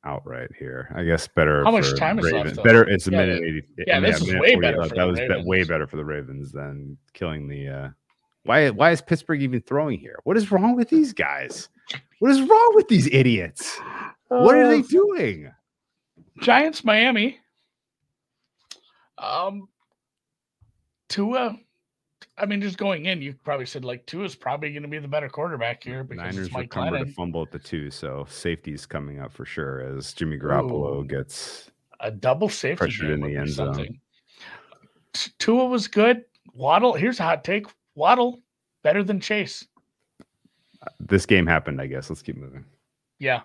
[0.06, 0.94] outright here.
[0.96, 1.66] I guess better.
[1.66, 2.56] How much time is left, Ravens.
[2.58, 2.64] though?
[2.64, 2.88] Better.
[2.90, 3.62] It's a Yeah, minute eighty.
[3.86, 7.50] yeah, this is way better That was be- way better for the Ravens than killing
[7.50, 7.68] the.
[7.68, 7.90] uh
[8.48, 8.70] Why?
[8.70, 10.20] Why is Pittsburgh even throwing here?
[10.24, 11.70] What is wrong with these guys?
[12.20, 13.80] What is wrong with these idiots?
[14.30, 15.52] What are they Uh, doing?
[16.42, 17.40] giants miami
[19.18, 19.68] um
[21.10, 21.58] Tua,
[22.38, 25.00] I mean, just going in, you probably said like two is probably going to be
[25.00, 28.86] the better quarterback here because Niners Mike recovered a fumble at the two, so safety's
[28.86, 31.06] coming up for sure as Jimmy Garoppolo Ooh.
[31.06, 31.72] gets.
[32.02, 33.74] a double safety Pressured in the end zone.
[33.74, 34.00] something.
[35.40, 36.26] Tua was good.
[36.54, 37.66] Waddle, here's a hot take.
[37.98, 38.40] Waddle
[38.84, 39.68] better than Chase.
[41.00, 42.10] This game happened, I guess.
[42.10, 42.64] Let's keep moving.
[43.20, 43.42] Yeah.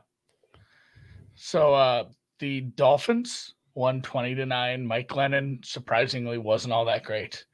[1.35, 2.05] So uh
[2.39, 4.87] the Dolphins won 20 to 9.
[4.87, 7.47] Mike Glennon surprisingly wasn't all that great.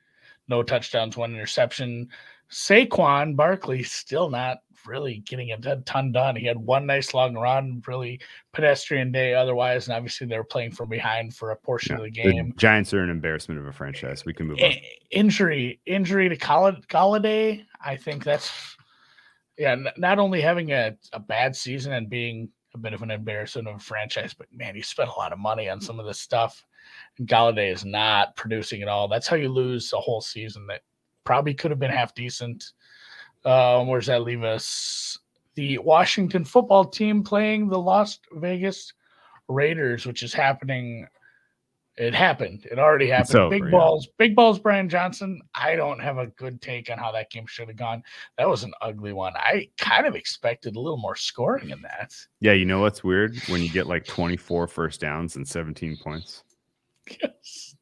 [0.48, 2.08] No touchdowns, one interception.
[2.50, 6.36] Saquon Barkley still not really getting a ton- ton done.
[6.36, 8.20] He had one nice long run, really
[8.52, 12.10] pedestrian day otherwise, and obviously they were playing from behind for a portion of the
[12.10, 12.54] The game.
[12.56, 14.24] Giants are an embarrassment of a franchise.
[14.24, 14.72] We can move on.
[15.10, 17.64] Injury injury to Golladay.
[17.84, 18.76] I think that's
[19.56, 19.76] yeah.
[19.96, 23.76] Not only having a, a bad season and being a bit of an embarrassment of
[23.76, 26.64] a franchise, but man, you spent a lot of money on some of this stuff.
[27.18, 29.08] And Golladay is not producing at all.
[29.08, 30.82] That's how you lose a whole season that
[31.24, 32.72] probably could have been half decent.
[33.48, 35.18] Um, where does that leave us?
[35.54, 38.92] The Washington football team playing the Las Vegas
[39.48, 41.06] Raiders, which is happening.
[41.96, 42.66] It happened.
[42.70, 43.36] It already happened.
[43.36, 43.70] over, big yeah.
[43.70, 45.40] balls, big balls, Brian Johnson.
[45.54, 48.02] I don't have a good take on how that game should have gone.
[48.36, 49.32] That was an ugly one.
[49.34, 52.14] I kind of expected a little more scoring in that.
[52.40, 53.36] Yeah, you know what's weird?
[53.48, 56.44] When you get like 24 first downs and 17 points.
[57.22, 57.74] Yes.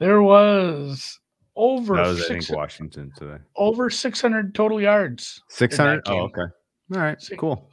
[0.00, 1.20] There was
[1.58, 3.36] over That was, I think, Washington today.
[3.56, 5.42] over 600 total yards.
[5.48, 6.02] 600?
[6.06, 6.42] Oh, okay.
[6.94, 7.68] All right, Six- cool.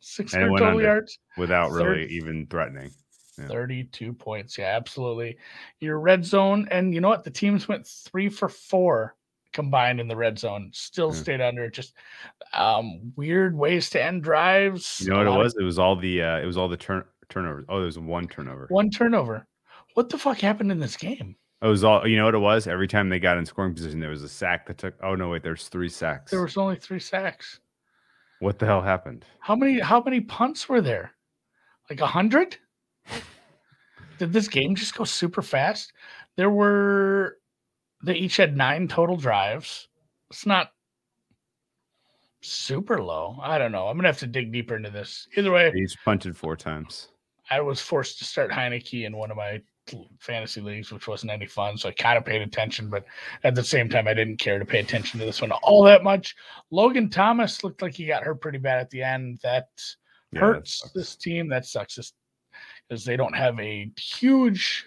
[0.00, 1.18] 600 total yards.
[1.36, 2.90] Without really even threatening.
[3.36, 3.48] Yeah.
[3.48, 4.56] 32 points.
[4.56, 5.36] Yeah, absolutely.
[5.80, 6.66] Your red zone.
[6.70, 7.24] And you know what?
[7.24, 9.14] The teams went three for four
[9.52, 10.70] combined in the red zone.
[10.72, 11.20] Still Yeah.
[11.20, 11.68] stayed under.
[11.70, 11.94] Just
[12.54, 15.00] um, weird ways to end drives.
[15.00, 15.56] You know what it lot of- was?
[15.60, 17.64] It was all the uh, it was all the turn turnovers.
[17.68, 18.66] Oh, there was one turnover.
[18.70, 19.46] One turnover.
[19.94, 21.36] What the fuck happened in this game?
[21.60, 22.66] It was all you know what it was?
[22.66, 25.30] Every time they got in scoring position, there was a sack that took oh no,
[25.30, 26.30] wait, there's three sacks.
[26.30, 27.60] There was only three sacks.
[28.38, 29.24] what the hell happened?
[29.40, 31.12] How many how many punts were there?
[31.90, 32.56] Like a hundred?
[34.18, 35.92] Did this game just go super fast?
[36.36, 37.38] There were
[38.04, 39.88] they each had nine total drives.
[40.30, 40.70] It's not
[42.40, 43.36] super low.
[43.42, 43.88] I don't know.
[43.88, 45.26] I'm gonna have to dig deeper into this.
[45.36, 47.08] Either way, he's punted four times.
[47.50, 49.60] I was forced to start Heinicke in one of my
[50.18, 51.76] fantasy leagues, which wasn't any fun.
[51.76, 53.04] So I kind of paid attention, but
[53.44, 56.04] at the same time, I didn't care to pay attention to this one all that
[56.04, 56.34] much.
[56.70, 59.38] Logan Thomas looked like he got hurt pretty bad at the end.
[59.42, 59.68] That
[60.32, 60.92] Yeah, hurts sucks.
[60.92, 61.48] this team.
[61.48, 62.12] That sucks
[62.88, 64.86] because they don't have a huge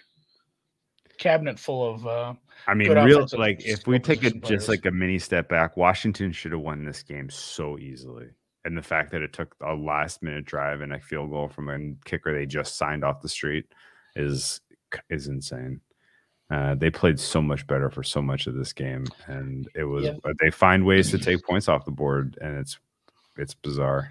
[1.18, 2.06] cabinet full of.
[2.06, 2.34] Uh,
[2.66, 6.32] I mean, real like if we take it just like a mini step back, Washington
[6.32, 8.26] should have won this game so easily.
[8.64, 11.68] And the fact that it took a last minute drive and a field goal from
[11.68, 13.64] a kicker they just signed off the street
[14.14, 14.60] is
[15.10, 15.80] is insane.
[16.50, 20.04] Uh, they played so much better for so much of this game, and it was
[20.04, 20.14] Yeah.
[20.42, 22.78] they find ways to take points off the board, and it's
[23.38, 24.10] it's bizarre.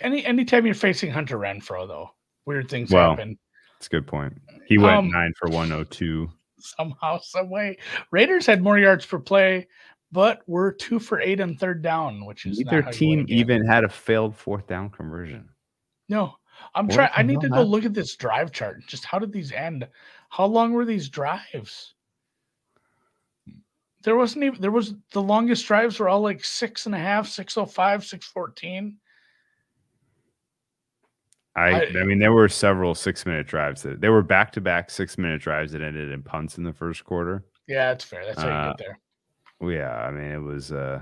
[0.00, 2.10] Any anytime you're facing Hunter Renfrow, though,
[2.44, 3.38] weird things Well, happen
[3.78, 4.40] It's a good point.
[4.66, 6.28] He went Um, nine for 102.
[6.58, 7.76] somehow, some way.
[8.10, 9.68] Raiders had more yards per play,
[10.10, 13.20] but were two for eight on third down, which is Neither not how you win
[13.20, 15.48] a team even had a failed fourth down conversion.
[16.08, 16.34] No,
[16.74, 17.10] I'm trying.
[17.14, 18.80] I need to go look at this drive chart.
[18.88, 19.86] Just how did these end?
[20.36, 21.94] How long were these drives?
[24.02, 24.60] There wasn't even.
[24.60, 28.04] There was the longest drives were all like six and a half, six oh five,
[28.04, 28.98] six fourteen.
[31.56, 34.90] I, I- mean, there were several six minute drives that there were back to back
[34.90, 37.42] six minute drives that ended in punts in the first quarter.
[37.66, 38.26] Yeah, that's fair.
[38.26, 38.78] That's how you Uh, get
[39.58, 39.70] there.
[39.72, 41.00] Yeah, I mean, it was uh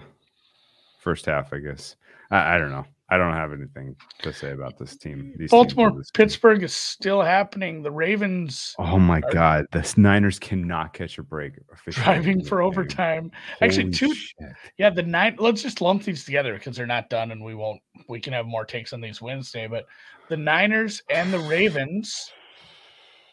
[1.00, 1.96] first half, I guess.
[2.30, 2.86] I, I don't know.
[3.10, 5.34] I don't have anything to say about this team.
[5.36, 6.10] These Baltimore, this.
[6.10, 7.82] Pittsburgh is still happening.
[7.82, 11.52] The Ravens Oh my are- god, the Niners cannot catch a break.
[11.90, 12.66] driving for game.
[12.66, 13.30] overtime.
[13.60, 14.14] Actually, two.
[14.14, 14.34] shit.
[14.78, 15.36] Yeah, the nine.
[15.38, 17.80] Let's just lump these together because they're not done, and we won't.
[18.08, 19.66] We can have more takes on these Wednesday.
[19.66, 19.84] But
[20.30, 22.30] the Niners and the Ravens,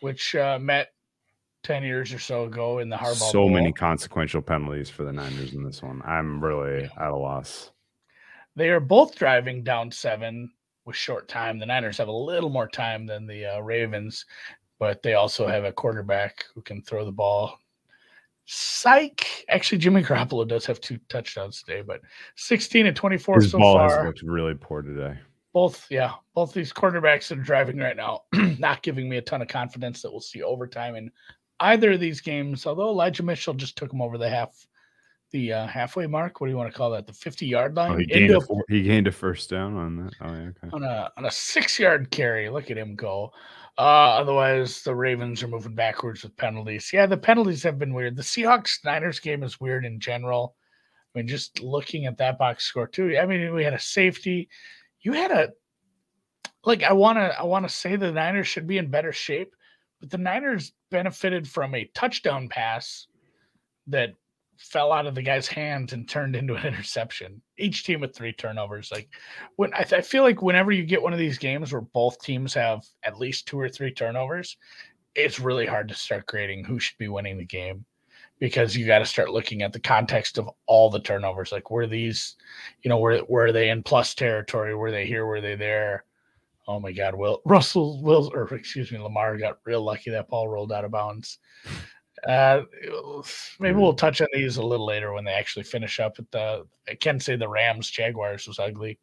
[0.01, 0.89] which uh, met
[1.63, 3.31] ten years or so ago in the Harbaugh.
[3.31, 6.01] So Bowl, many consequential penalties for the Niners in this one.
[6.05, 7.71] I'm really at a loss.
[8.55, 10.51] They are both driving down seven
[10.85, 11.57] with short time.
[11.59, 14.25] The Niners have a little more time than the uh, Ravens,
[14.79, 17.57] but they also have a quarterback who can throw the ball.
[18.45, 19.45] Psych.
[19.49, 22.01] Actually, Jimmy Garoppolo does have two touchdowns today, but
[22.35, 23.89] 16 and 24 His so ball far.
[23.97, 25.17] has looked really poor today.
[25.53, 28.21] both yeah both these quarterbacks that are driving right now
[28.59, 31.11] not giving me a ton of confidence that we'll see overtime in
[31.59, 34.65] either of these games although elijah mitchell just took him over the half
[35.31, 36.39] the uh, halfway mark?
[36.39, 37.07] What do you want to call that?
[37.07, 37.91] The 50 yard line?
[37.91, 40.13] Oh, he gained a four, he gained a first down on that.
[40.21, 40.69] Oh, yeah, okay.
[40.73, 42.49] on a on a six yard carry.
[42.49, 43.31] Look at him go.
[43.77, 46.91] Uh otherwise the ravens are moving backwards with penalties.
[46.93, 48.15] Yeah the penalties have been weird.
[48.15, 50.55] The seahawks niners game is weird in general.
[51.13, 54.49] I mean just looking at that box score too i mean we had a safety.
[55.01, 55.49] You had a
[56.63, 59.55] like i want to i want to say the niners should be in better shape
[59.99, 63.07] but the niners benefited from a touchdown pass
[63.87, 64.13] that
[64.61, 67.41] fell out of the guy's hands and turned into an interception.
[67.57, 68.91] Each team with three turnovers.
[68.91, 69.09] Like
[69.55, 72.53] when I, I feel like whenever you get one of these games where both teams
[72.53, 74.57] have at least two or three turnovers
[75.15, 77.85] it's really hard to start grading who should be winning the game
[78.39, 81.51] because you got to start looking at the context of all the turnovers.
[81.51, 82.35] Like were these
[82.83, 84.75] you know were, were they in plus territory?
[84.75, 85.25] Were they here?
[85.25, 86.05] Were they there?
[86.67, 87.15] Oh my god.
[87.15, 90.91] Will russell will or excuse me lamar got real lucky that ball rolled out of
[90.91, 91.39] bounds
[92.27, 92.61] uh
[93.59, 96.65] maybe we'll touch on these a little later when they actually finish up at the
[96.87, 98.97] i can say the rams jaguars was ugly.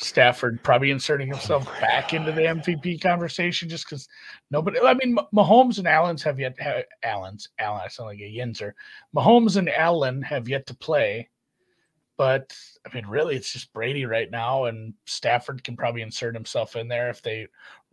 [0.00, 4.08] Stafford probably inserting himself back into the mvp conversation just because
[4.50, 8.18] nobody i mean Mah- mahomes and allen's have yet ha, allen's allen i sound like
[8.18, 8.72] a yinzer.
[9.14, 11.28] Mahomes and allen have yet to play
[12.16, 16.76] but I mean, really, it's just Brady right now, and Stafford can probably insert himself
[16.76, 17.48] in there if they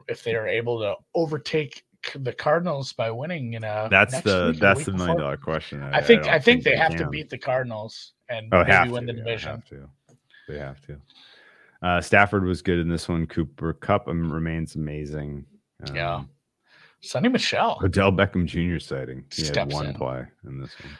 [0.07, 1.83] if they are able to overtake
[2.15, 3.53] the Cardinals by winning.
[3.53, 5.81] In a That's the that's the million dollar question.
[5.83, 8.71] I think don't I think they they have to beat the Cardinals and Oh, maybe
[8.71, 9.49] have win to, the yeah, division.
[9.51, 9.89] have to.
[10.47, 10.97] They have to.
[11.81, 13.25] Uh, Stafford was good in this one.
[13.25, 15.45] Cooper Kupp um, remains amazing.
[15.87, 16.23] Um, Yeah.
[17.03, 17.79] Sony Michel.
[17.83, 18.77] Odell Beckham Jr.
[18.79, 19.23] sighting.
[19.33, 19.93] He had one in.
[19.95, 20.97] play in this one.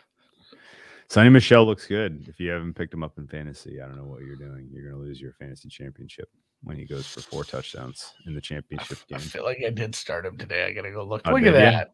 [1.09, 2.25] Sony Michel looks good.
[2.27, 4.69] If you haven't picked him up in fantasy, I don't know what you're doing.
[4.71, 6.29] You're going to lose your fantasy championship
[6.63, 9.17] when he goes for four touchdowns in the championship I game.
[9.17, 10.65] I feel like I did start him today.
[10.65, 11.21] I gotta go look.
[11.25, 11.93] Oh, look at that.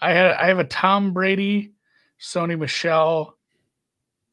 [0.00, 1.72] I had I have a Tom Brady,
[2.20, 3.36] Sony Michel.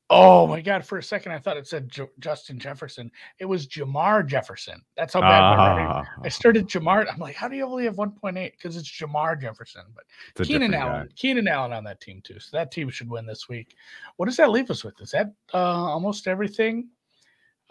[0.09, 0.85] Oh my god!
[0.85, 3.09] For a second, I thought it said Ju- Justin Jefferson.
[3.39, 4.81] It was Jamar Jefferson.
[4.95, 5.41] That's how bad.
[5.41, 7.11] Ah, I started Jamar.
[7.11, 8.33] I'm like, how do you only have 1.8?
[8.51, 9.83] Because it's Jamar Jefferson.
[9.95, 10.95] But Keenan different guy.
[10.97, 12.39] Allen, Keenan Allen on that team too.
[12.39, 13.75] So that team should win this week.
[14.17, 14.99] What does that leave us with?
[15.01, 16.89] Is that uh, almost everything?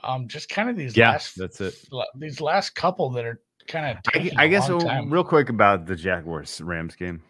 [0.05, 1.75] Um, just kind of these Yeah, last that's it.
[2.17, 4.15] these last couple that are kind of.
[4.15, 7.23] I, I guess uh, real quick about the Jaguars Rams game.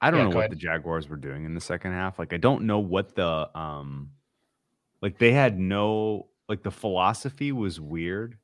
[0.00, 0.50] I don't Yeah, know what ahead.
[0.50, 2.18] the Jaguars were doing in the second half.
[2.18, 4.10] Like I don't know what the um
[5.02, 8.36] like they had no like the philosophy was weird.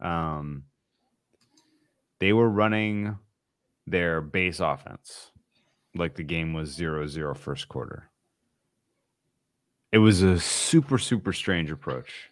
[0.00, 0.64] Um
[2.20, 3.16] they were running
[3.86, 5.30] their base offense
[5.94, 8.10] like the game was 0-0 first quarter.
[9.92, 12.30] It was a super super strange approach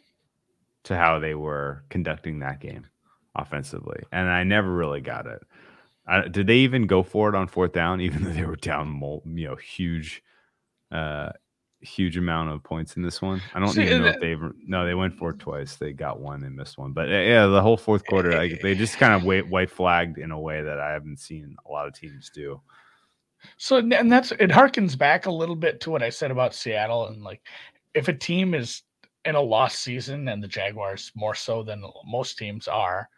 [0.86, 2.86] to how they were conducting that game
[3.34, 5.42] offensively, and I never really got it.
[6.06, 9.00] I, did they even go for it on fourth down, even though they were down,
[9.24, 10.22] you know, huge,
[10.92, 11.30] uh,
[11.80, 13.42] huge amount of points in this one?
[13.54, 15.76] I don't See, even know if they no, they went for it twice.
[15.76, 18.74] They got one and missed one, but uh, yeah, the whole fourth quarter, like, they
[18.74, 21.86] just kind of white white flagged in a way that I haven't seen a lot
[21.86, 22.60] of teams do.
[23.58, 27.06] So and that's it harkens back a little bit to what I said about Seattle
[27.06, 27.42] and like
[27.94, 28.82] if a team is
[29.26, 33.08] in a lost season and the Jaguars more so than most teams are,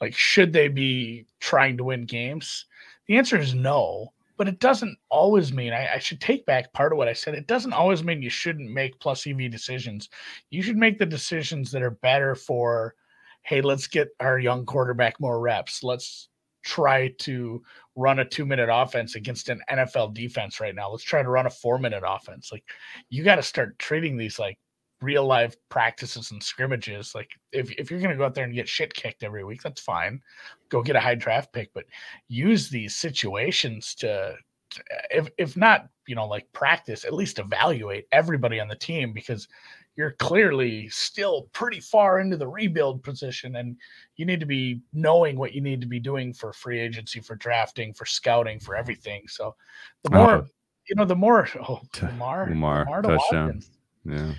[0.00, 2.66] Like, should they be trying to win games?
[3.06, 6.92] The answer is no, but it doesn't always mean I, I, should take back part
[6.92, 7.34] of what I said.
[7.34, 10.08] It doesn't always mean you shouldn't make plus EV decisions.
[10.50, 12.94] You should make the decisions that are better for,
[13.42, 15.82] hey, let's get our young quarterback more reps.
[15.82, 16.28] Let's
[16.62, 17.62] try to
[17.96, 20.90] run a two minute offense against an NFL defense right now.
[20.90, 22.52] Let's try to run a four minute offense.
[22.52, 22.64] Like
[23.10, 24.58] you got to start treating these like
[25.00, 27.14] real life practices and scrimmages.
[27.14, 29.62] Like if, if you're going to go out there and get shit kicked every week,
[29.62, 30.20] that's fine.
[30.68, 31.84] Go get a high draft pick, but
[32.28, 34.34] use these situations to,
[34.70, 39.12] to if, if not, you know, like practice, at least evaluate everybody on the team
[39.12, 39.48] because
[39.98, 43.76] you're clearly still pretty far into the rebuild position and
[44.16, 47.34] you need to be knowing what you need to be doing for free agency for
[47.34, 49.56] drafting for scouting for everything so
[50.04, 50.44] the more uh,
[50.88, 53.60] you know the more oh Lamar, Lamar, Lamar touchdown
[54.04, 54.32] yeah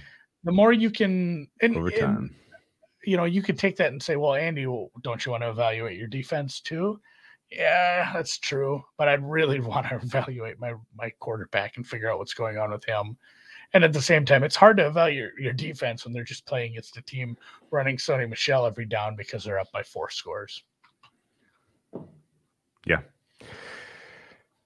[0.44, 2.36] the more you can and, overtime and,
[3.04, 5.50] you know you could take that and say well Andy well, don't you want to
[5.50, 7.00] evaluate your defense too
[7.52, 12.20] yeah that's true but I'd really want to evaluate my my quarterback and figure out
[12.20, 13.18] what's going on with him
[13.74, 16.46] and at the same time, it's hard to evaluate your, your defense when they're just
[16.46, 17.38] playing against a team
[17.70, 20.64] running Sony Michel every down because they're up by four scores.
[22.86, 23.02] Yeah.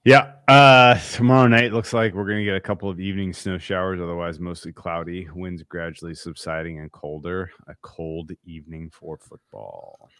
[0.04, 0.32] Yeah.
[0.48, 4.00] Uh, tomorrow night looks like we're going to get a couple of evening snow showers,
[4.02, 5.26] otherwise, mostly cloudy.
[5.34, 7.50] Winds gradually subsiding and colder.
[7.68, 10.10] A cold evening for football.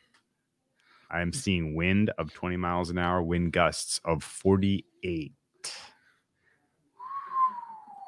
[1.10, 5.32] I'm seeing wind of 20 miles an hour, wind gusts of 48.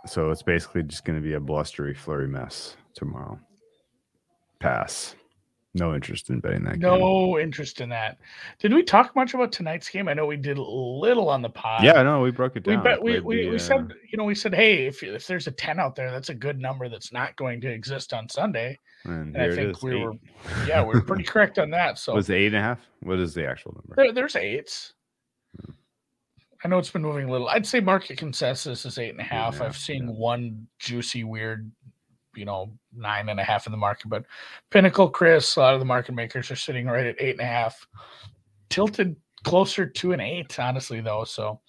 [0.06, 3.38] So it's basically just going to be a blustery, flurry mess tomorrow.
[4.60, 5.14] Pass.
[5.76, 6.78] No interest in betting that.
[6.78, 7.44] No game.
[7.44, 8.18] interest in that.
[8.58, 10.08] Did we talk much about tonight's game?
[10.08, 11.84] I know we did a little on the pod.
[11.84, 12.78] Yeah, no, we broke it down.
[12.78, 13.58] We bet, we, we, the, we uh...
[13.58, 16.34] said you know we said hey if if there's a ten out there that's a
[16.34, 18.78] good number that's not going to exist on Sunday.
[19.04, 20.04] And, and I think we eight.
[20.04, 20.12] were
[20.66, 21.98] yeah we were pretty correct on that.
[21.98, 22.80] So was it eight and a half?
[23.00, 23.94] What is the actual number?
[23.96, 24.94] There, there's eights.
[26.64, 27.48] I know it's been moving a little.
[27.48, 29.58] I'd say market consensus is eight and a half.
[29.58, 30.14] Yeah, I've seen yeah.
[30.14, 31.70] one juicy, weird,
[32.36, 34.24] you know, nine and a half in the market, but
[34.70, 37.44] Pinnacle, Chris, a lot of the market makers are sitting right at eight and a
[37.44, 37.86] half,
[38.70, 41.24] tilted closer to an eight, honestly, though.
[41.24, 41.60] So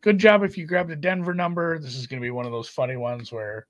[0.00, 1.78] good job if you grabbed a Denver number.
[1.78, 3.66] This is going to be one of those funny ones where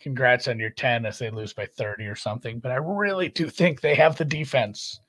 [0.00, 2.60] congrats on your 10 as they lose by 30 or something.
[2.60, 5.00] But I really do think they have the defense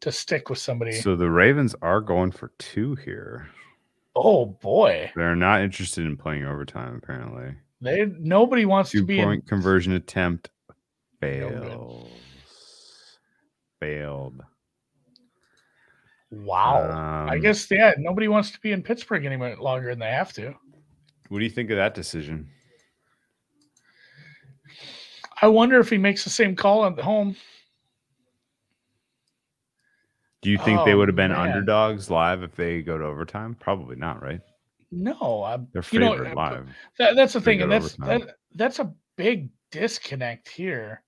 [0.00, 0.92] to stick with somebody.
[0.92, 3.48] So the Ravens are going for two here.
[4.16, 7.00] Oh boy, they're not interested in playing overtime.
[7.02, 9.48] Apparently, they nobody wants Two to be point in...
[9.48, 10.50] conversion attempt
[11.20, 12.08] fails.
[13.80, 14.42] Failed.
[16.30, 16.90] Wow.
[16.90, 20.32] Um, I guess yeah, nobody wants to be in Pittsburgh any longer than they have
[20.34, 20.54] to.
[21.28, 22.48] What do you think of that decision?
[25.40, 27.36] I wonder if he makes the same call at home.
[30.42, 31.40] Do you think oh, they would have been man.
[31.40, 33.56] underdogs live if they go to overtime?
[33.58, 34.40] Probably not, right?
[34.94, 36.68] No, I, they're favored you know, live.
[36.98, 41.02] That, that's the thing, and that's that, that's a big disconnect here,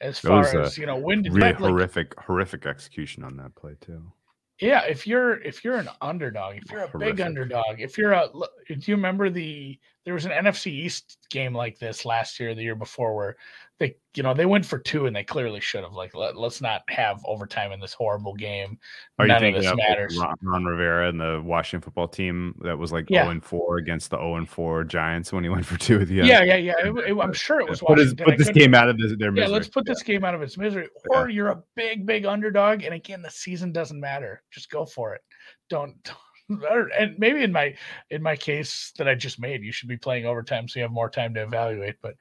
[0.00, 0.96] as far as you know.
[0.96, 4.12] When did really that, horrific, like, horrific execution on that play too?
[4.60, 7.16] Yeah, if you're if you're an underdog, if you're a horrific.
[7.16, 8.28] big underdog, if you're a,
[8.68, 12.62] do you remember the there was an NFC East game like this last year, the
[12.62, 13.36] year before, where
[13.80, 16.60] they you know they went for two and they clearly should have like let, us
[16.60, 18.78] not have overtime in this horrible game.
[19.18, 20.18] Are None you thinking of matters.
[20.18, 23.22] Ron, Ron, Rivera and the Washington football team that was like yeah.
[23.22, 26.08] 0 and 4 against the 0 and 4 Giants when he went for two at
[26.08, 26.74] the end yeah yeah yeah.
[26.78, 29.32] It, it, I'm sure it was put, his, put this game out of this, their
[29.32, 29.48] misery.
[29.48, 30.88] yeah let's put this game out of its misery.
[31.08, 31.34] Or yeah.
[31.34, 34.42] you're a big big underdog and again the season doesn't matter.
[34.50, 35.22] Just go for it.
[35.70, 35.96] Don't,
[36.48, 37.74] don't and maybe in my
[38.10, 40.92] in my case that I just made, you should be playing overtime so you have
[40.92, 41.96] more time to evaluate.
[42.02, 42.16] But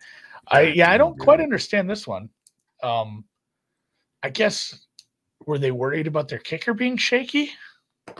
[0.49, 2.29] I yeah, I don't quite understand this one.
[2.81, 3.25] Um,
[4.23, 4.87] I guess
[5.45, 7.51] were they worried about their kicker being shaky?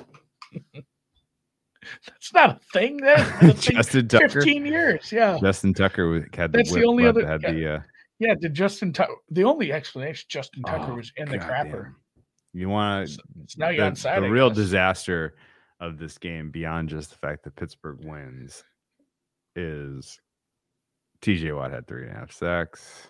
[2.08, 2.98] That's not a thing.
[2.98, 5.12] That Justin Tucker, fifteen years.
[5.12, 7.26] Yeah, Justin Tucker had the That's the only other.
[7.26, 7.80] Had yeah, the, uh,
[8.20, 9.16] yeah, did Justin Tucker?
[9.32, 11.84] The only explanation Justin Tucker oh, was in the crapper.
[11.84, 11.96] Damn.
[12.54, 13.14] You want to?
[13.14, 13.22] So,
[13.58, 15.36] now you're the, the real disaster
[15.80, 18.64] of this game, beyond just the fact that Pittsburgh wins,
[19.56, 20.20] is
[21.22, 23.08] TJ Watt had three and a half sacks.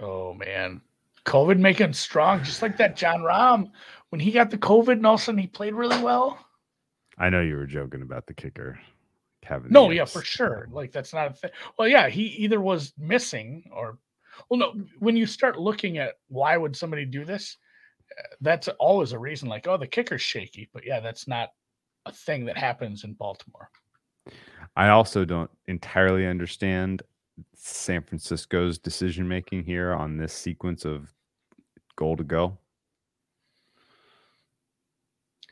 [0.00, 0.80] Oh man.
[1.24, 3.70] COVID making strong, just like that Jon Rahm.
[4.10, 6.38] When he got the COVID and all of a sudden he played really well.
[7.18, 8.78] I know you were joking about the kicker.
[9.42, 9.70] Kevin.
[9.70, 10.68] No, yeah, for sure.
[10.70, 11.50] Like that's not a thing.
[11.78, 13.98] Well, yeah, he either was missing or
[14.48, 17.56] well, no, when you start looking at why would somebody do this,
[18.18, 20.68] uh, that's always a reason like, oh, the kicker's shaky.
[20.72, 21.50] But yeah, that's not
[22.04, 23.70] a thing that happens in Baltimore.
[24.76, 27.02] I also don't entirely understand
[27.54, 31.12] San Francisco's decision making here on this sequence of
[31.96, 32.58] goal to go.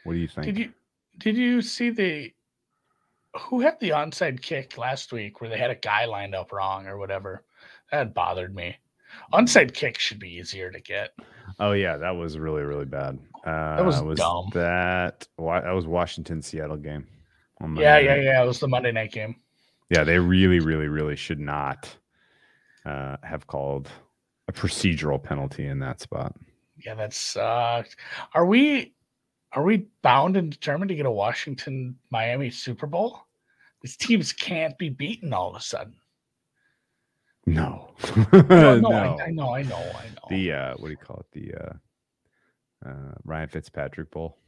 [0.05, 0.47] What do you think?
[0.47, 0.73] Did you
[1.19, 2.33] did you see the
[3.39, 6.87] who had the onside kick last week where they had a guy lined up wrong
[6.87, 7.45] or whatever?
[7.91, 8.77] That bothered me.
[9.33, 11.15] Onside kick should be easier to get.
[11.59, 13.19] Oh yeah, that was really really bad.
[13.45, 14.51] Uh, That was dumb.
[14.53, 17.07] That that was Washington Seattle game.
[17.77, 18.25] Yeah, yeah, night.
[18.25, 18.43] yeah.
[18.43, 19.37] It was the Monday night game.
[19.91, 21.95] Yeah, they really really really should not
[22.85, 23.89] uh, have called
[24.49, 26.35] a procedural penalty in that spot.
[26.85, 27.97] Yeah, that sucked.
[28.35, 28.95] Are we
[29.53, 33.21] are we bound and determined to get a Washington Miami Super Bowl?
[33.83, 35.95] These teams can't be beaten all of a sudden.
[37.47, 37.91] No,
[38.33, 38.91] No, no, No.
[38.91, 40.29] I, I know, I know, I know.
[40.31, 41.27] the uh, what do you call it?
[41.33, 44.39] The uh, uh, Ryan Fitzpatrick Bowl.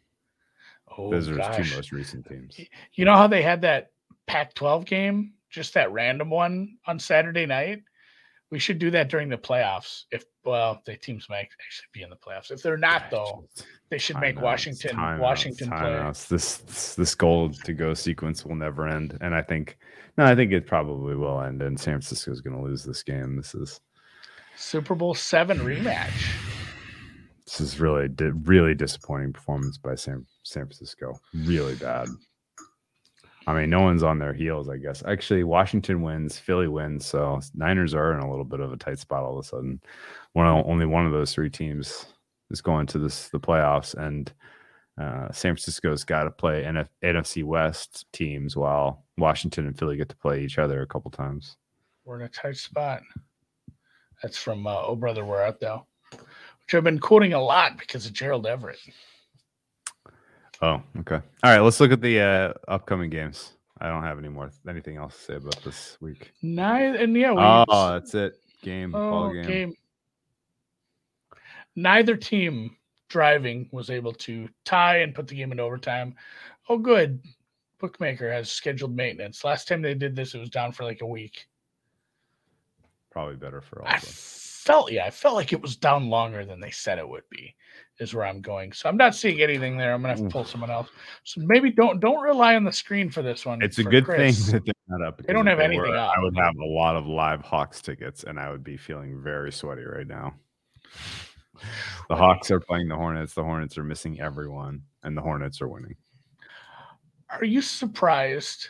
[0.97, 1.71] Oh, Those are his gosh.
[1.71, 2.59] two most recent teams.
[2.95, 3.91] You know how they had that
[4.27, 7.83] Pac 12 game, just that random one on Saturday night?
[8.51, 10.05] We should do that during the playoffs.
[10.13, 12.53] If, well, the teams might actually be in the playoffs.
[12.53, 13.49] If they're not, though,
[13.91, 16.11] they should make Timeouts, Washington timeouts, Washington play.
[16.13, 19.77] This this- this goal to go sequence will never end, and I think
[20.17, 21.61] no, I think it probably will end.
[21.61, 23.35] And San Francisco is going to lose this game.
[23.37, 23.81] This is
[24.55, 26.31] Super Bowl seven rematch.
[27.45, 28.09] this is really
[28.45, 31.19] really disappointing performance by San San Francisco.
[31.35, 32.09] Really bad.
[33.49, 34.69] I mean, no one's on their heels.
[34.69, 38.73] I guess actually, Washington wins, Philly wins, so Niners are in a little bit of
[38.73, 39.81] a tight spot all of a sudden.
[40.33, 42.07] One only one of those three teams
[42.51, 44.33] is going to this the playoffs, and
[45.01, 50.09] uh, San Francisco's got to play NF, NFC West teams, while Washington and Philly get
[50.09, 51.57] to play each other a couple times.
[52.05, 53.03] We're in a tight spot.
[54.23, 58.07] That's from uh, Oh Brother We're Out Though, which I've been quoting a lot because
[58.07, 58.79] of Gerald Everett.
[60.63, 61.17] Oh, okay.
[61.17, 63.53] All right, let's look at the uh, upcoming games.
[63.79, 66.33] I don't have any more anything else to say about this week.
[66.43, 68.41] Neither, and yeah, we, Oh, that's it.
[68.63, 69.45] Game, ball Oh, game.
[69.45, 69.75] game.
[71.75, 72.75] Neither team
[73.09, 76.15] driving was able to tie and put the game in overtime.
[76.69, 77.21] Oh, good.
[77.79, 79.45] Bookmaker has scheduled maintenance.
[79.45, 81.47] Last time they did this, it was down for like a week.
[83.11, 84.07] Probably better for all I of us.
[84.67, 87.55] Felt, yeah, I felt like it was down longer than they said it would be.
[87.99, 88.73] Is where I'm going.
[88.73, 89.95] So I'm not seeing anything there.
[89.95, 90.91] I'm gonna have to pull someone else.
[91.25, 93.63] So maybe don't don't rely on the screen for this one.
[93.63, 94.51] It's a good Chris.
[94.51, 95.23] thing that they're not up.
[95.23, 96.13] They don't have anything were, up.
[96.15, 99.51] I would have a lot of live Hawks tickets, and I would be feeling very
[99.51, 100.35] sweaty right now.
[102.11, 103.33] The Hawks are playing the Hornets.
[103.33, 105.97] The Hornets are missing everyone, and the Hornets are winning.
[107.31, 108.69] Are you surprised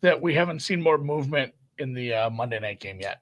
[0.00, 3.18] that we haven't seen more movement in the uh, Monday night game yet?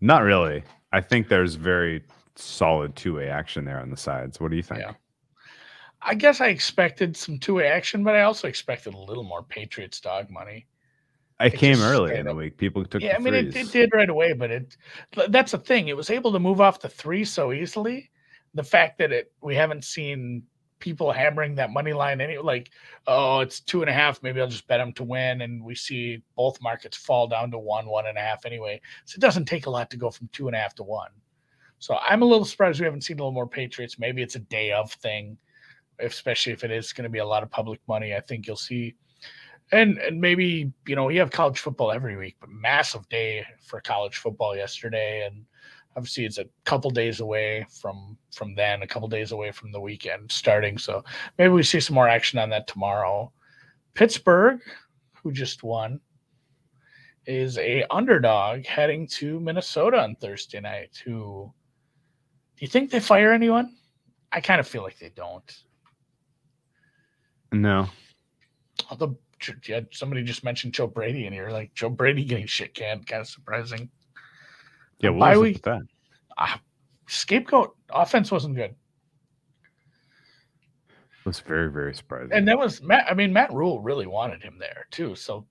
[0.00, 0.62] Not really.
[0.92, 2.02] I think there's very
[2.36, 4.40] solid two-way action there on the sides.
[4.40, 4.80] What do you think?
[4.80, 4.92] Yeah.
[6.02, 9.42] I guess I expected some two way action, but I also expected a little more
[9.42, 10.66] Patriots dog money.
[11.40, 12.36] I It came early in the up.
[12.36, 12.56] week.
[12.56, 13.02] People took.
[13.02, 14.76] yeah, I mean, it, it did right away, but it
[15.28, 15.88] that's the thing.
[15.88, 18.10] It was able to move off the three so easily.
[18.54, 20.44] The fact that it we haven't seen
[20.78, 22.70] people hammering that money line any like
[23.06, 25.74] oh it's two and a half maybe i'll just bet them to win and we
[25.74, 28.80] see both markets fall down to one one and a half anyway.
[29.04, 31.10] So it doesn't take a lot to go from two and a half to one.
[31.78, 33.98] So i'm a little surprised we haven't seen a little more patriots.
[33.98, 35.38] Maybe it's a day of thing
[35.98, 38.56] especially if it is going to be a lot of public money i think you'll
[38.56, 38.94] see.
[39.72, 43.80] And and maybe you know you have college football every week but massive day for
[43.80, 45.44] college football yesterday and
[45.96, 49.80] obviously it's a couple days away from from then a couple days away from the
[49.80, 50.76] weekend starting.
[50.78, 51.02] So
[51.38, 53.32] maybe we see some more action on that tomorrow.
[53.94, 54.60] Pittsburgh
[55.22, 55.98] who just won
[57.26, 61.52] is a underdog heading to minnesota on thursday night who
[62.56, 63.74] do you think they fire anyone?
[64.32, 65.52] I kind of feel like they don't.
[67.52, 67.88] No.
[68.90, 69.18] although
[69.90, 73.28] somebody just mentioned joe brady in you're like joe brady getting shit canned kind of
[73.28, 73.90] surprising
[75.00, 75.82] Yeah, what was week- that?
[76.38, 76.60] ah,
[77.06, 78.74] scapegoat offense wasn't good
[80.90, 82.32] It was very very surprising.
[82.32, 83.06] And that was Matt.
[83.10, 85.14] I mean, Matt Rhule really wanted him there too.
[85.14, 85.46] So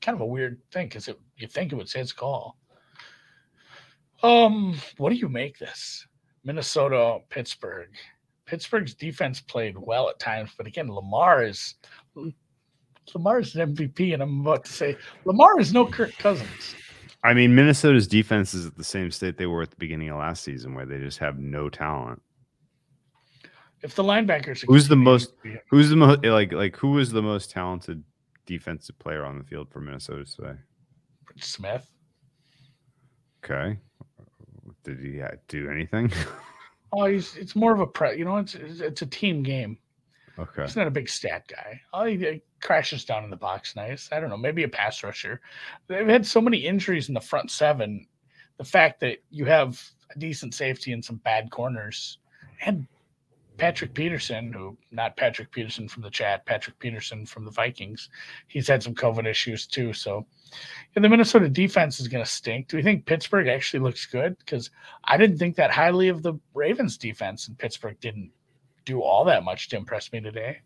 [0.00, 2.56] kind of a weird thing because you think it would say his call.
[4.22, 6.06] Um, what do you make this?
[6.44, 7.90] Minnesota, Pittsburgh.
[8.46, 11.74] Pittsburgh's defense played well at times, but again, Lamar is
[13.14, 16.74] Lamar is an MVP, and I'm about to say Lamar is no Kirk Cousins.
[17.22, 20.18] I mean, Minnesota's defense is at the same state they were at the beginning of
[20.18, 22.22] last season, where they just have no talent.
[23.82, 25.34] If the linebackers, Who's the most-
[25.70, 28.02] Who's the most like like who is the most talented
[28.46, 30.58] defensive player on the field for Minnesota today?
[31.38, 31.90] Smith?
[33.44, 33.78] Okay,
[34.84, 36.12] did he uh, do anything?
[36.92, 38.18] Oh, he's it's more of a pre.
[38.18, 39.78] You know, it's it's a team game.
[40.40, 41.80] Okay, He's not a big stat guy.
[41.92, 44.08] Oh, he crashes down in the box nice.
[44.12, 45.40] I don't know, maybe a pass rusher.
[45.86, 48.06] They've had so many injuries in the front seven.
[48.58, 49.82] The fact that you have
[50.14, 52.18] a decent safety and some bad corners
[52.62, 52.86] and
[53.60, 58.08] Patrick Peterson, who not Patrick Peterson from the chat, Patrick Peterson from the Vikings,
[58.48, 59.92] he's had some COVID issues too.
[59.92, 60.26] So
[60.96, 62.68] yeah, the Minnesota defense is going to stink.
[62.68, 64.38] Do we think Pittsburgh actually looks good?
[64.38, 64.70] Because
[65.04, 68.30] I didn't think that highly of the Ravens defense, and Pittsburgh didn't
[68.84, 70.60] do all that much to impress me today.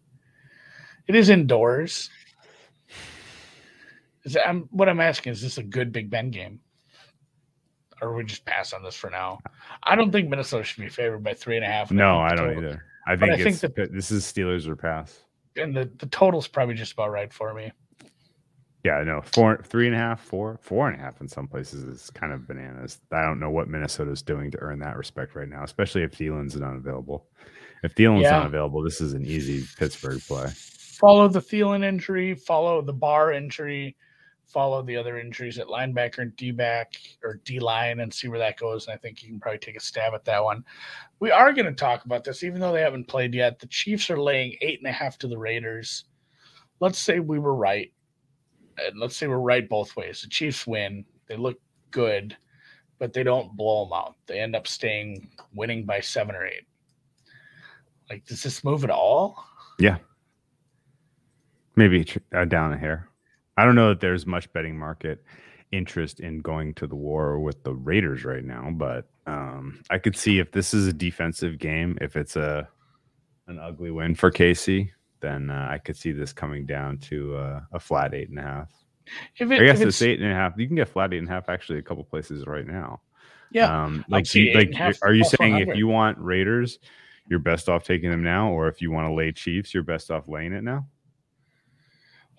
[1.07, 2.11] It is indoors.
[4.25, 6.61] Is that, I'm, what I'm asking is this a good Big Ben game?
[8.01, 9.39] Or we just pass on this for now?
[9.83, 11.91] I don't think Minnesota should be favored by three and a half.
[11.91, 12.85] No, I don't either.
[13.07, 15.21] I think, I think the, this is Steelers or pass.
[15.57, 17.71] And the, the total's probably just about right for me.
[18.83, 21.85] Yeah, no, four, three and a half, four, four and a half in some places
[21.85, 23.01] is kind of bananas.
[23.13, 26.57] I don't know what Minnesota's doing to earn that respect right now, especially if Thielen's
[26.57, 27.27] not available.
[27.85, 28.31] If Thielen's yeah.
[28.31, 30.49] not available, this is an easy Pittsburgh play.
[30.55, 33.95] Follow the Thielen injury, follow the Barr injury,
[34.47, 38.39] follow the other injuries at linebacker and D back or D line and see where
[38.39, 38.87] that goes.
[38.87, 40.65] And I think you can probably take a stab at that one.
[41.21, 43.59] We are going to talk about this, even though they haven't played yet.
[43.59, 46.05] The Chiefs are laying eight and a half to the Raiders.
[46.81, 47.93] Let's say we were right.
[48.79, 50.23] And let's say we're right both ways.
[50.23, 51.05] The Chiefs win.
[51.27, 51.61] They look
[51.91, 52.35] good,
[52.99, 54.15] but they don't blow them out.
[54.25, 56.67] They end up staying winning by seven or eight.
[58.11, 59.45] Like, does this move at all?
[59.79, 59.99] Yeah.
[61.77, 63.09] Maybe uh, down a hair.
[63.57, 65.25] I don't know that there's much betting market
[65.73, 70.17] interest in going to the war with the Raiders right now, but um, I could
[70.17, 72.69] see if this is a defensive game, if it's a
[73.47, 77.61] an ugly win for Casey, then uh, I could see this coming down to uh,
[77.73, 78.71] a flat eight and a half.
[79.37, 80.55] If it, I guess it's, it's eight and a half.
[80.57, 83.01] You can get flat eight and a half actually a couple places right now.
[83.51, 83.85] Yeah.
[83.85, 86.79] Um, like, you, like, are you saying if you want Raiders,
[87.29, 90.11] you're best off taking them now, or if you want to lay Chiefs, you're best
[90.11, 90.87] off laying it now?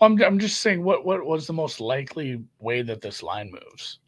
[0.02, 4.00] I'm I'm just saying what what was the most likely way that this line moves.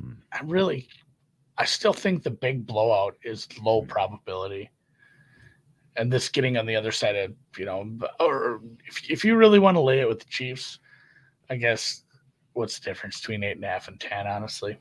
[0.00, 0.12] Hmm.
[0.32, 0.88] I really,
[1.58, 4.70] I still think the big blowout is low probability,
[5.96, 7.88] and this getting on the other side of you know,
[8.18, 10.80] or if if you really want to lay it with the Chiefs,
[11.48, 12.02] I guess
[12.54, 14.26] what's the difference between eight and a half and ten?
[14.26, 14.76] Honestly,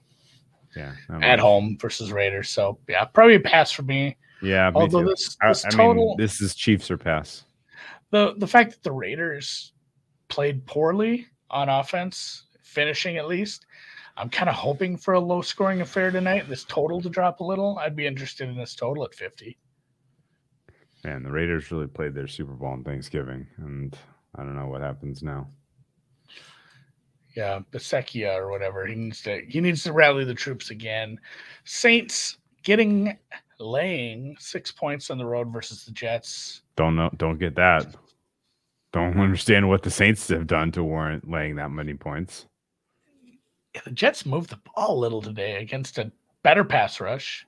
[0.76, 2.50] yeah, at home versus Raiders.
[2.50, 4.18] So yeah, probably a pass for me.
[4.44, 7.46] Yeah, although this, this I, total, mean, this is Chiefs or pass.
[8.12, 9.72] The the fact that the Raiders
[10.28, 13.66] played poorly on offense, finishing at least.
[14.16, 16.48] I'm kind of hoping for a low scoring affair tonight.
[16.48, 17.80] This total to drop a little.
[17.80, 19.58] I'd be interested in this total at 50.
[21.04, 23.98] Man, the Raiders really played their Super Bowl on Thanksgiving, and
[24.36, 25.48] I don't know what happens now.
[27.36, 28.86] Yeah, Bisaccia or whatever.
[28.86, 31.20] He needs to he needs to rally the troops again.
[31.64, 33.18] Saints getting
[33.60, 36.62] laying six points on the road versus the Jets.
[36.76, 37.10] Don't know.
[37.18, 37.96] Don't get that.
[38.92, 42.46] Don't understand what the Saints have done to warrant laying that many points.
[43.76, 46.12] Yeah, the Jets moved the ball a little today against a
[46.44, 47.46] better pass rush.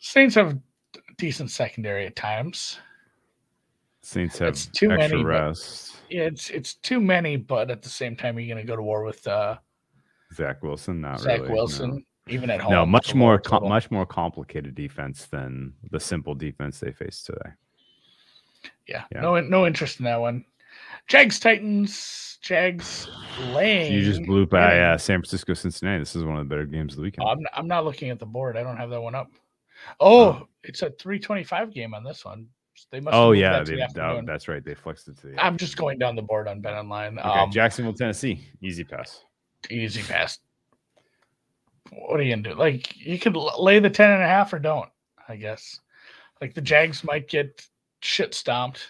[0.00, 0.58] Saints have
[1.16, 2.78] decent secondary at times.
[4.02, 5.96] Saints have it's too extra many, rest.
[6.10, 9.02] It's it's too many, but at the same time, you're going to go to war
[9.02, 9.56] with uh,
[10.34, 11.00] Zach Wilson.
[11.00, 12.00] Not Zach really, Wilson, no.
[12.28, 12.72] Even at home.
[12.72, 17.50] No, much more com- much more complicated defense than the simple defense they faced today
[18.86, 19.20] yeah, yeah.
[19.20, 20.44] no no interest in that one.
[21.06, 23.08] Jags Titans, Jags
[23.52, 23.92] laying.
[23.92, 25.98] You just blew by uh, San Francisco Cincinnati.
[25.98, 27.28] This is one of the better games of the weekend.
[27.28, 28.56] I'm, I'm not looking at the board.
[28.56, 29.30] I don't have that one up.
[30.00, 30.48] Oh, oh.
[30.62, 32.48] it's a 325 game on this one.
[32.90, 33.14] They must.
[33.14, 34.64] Oh yeah, that they, oh, that's right.
[34.64, 35.44] They flexed it to the.
[35.44, 37.18] I'm just going down the board on Bet Online.
[37.18, 39.24] Okay, um, Jacksonville, Tennessee, easy pass.
[39.70, 40.38] Easy pass.
[41.92, 42.54] What are you gonna do?
[42.54, 44.88] Like you could lay the 10 and a half or don't.
[45.28, 45.80] I guess.
[46.40, 47.66] Like the Jags might get
[48.00, 48.88] shit stomped.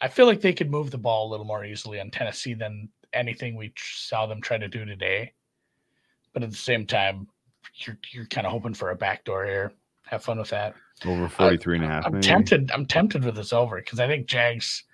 [0.00, 2.88] I feel like they could move the ball a little more easily on Tennessee than
[3.12, 5.32] anything we saw them try to do today.
[6.32, 7.28] But at the same time,
[7.76, 9.72] you're you're kind of hoping for a backdoor here.
[10.06, 10.74] Have fun with that.
[11.06, 12.06] Over 43 uh, and a half.
[12.06, 12.26] I'm maybe.
[12.26, 12.70] tempted.
[12.72, 14.84] I'm tempted with this over because I think Jags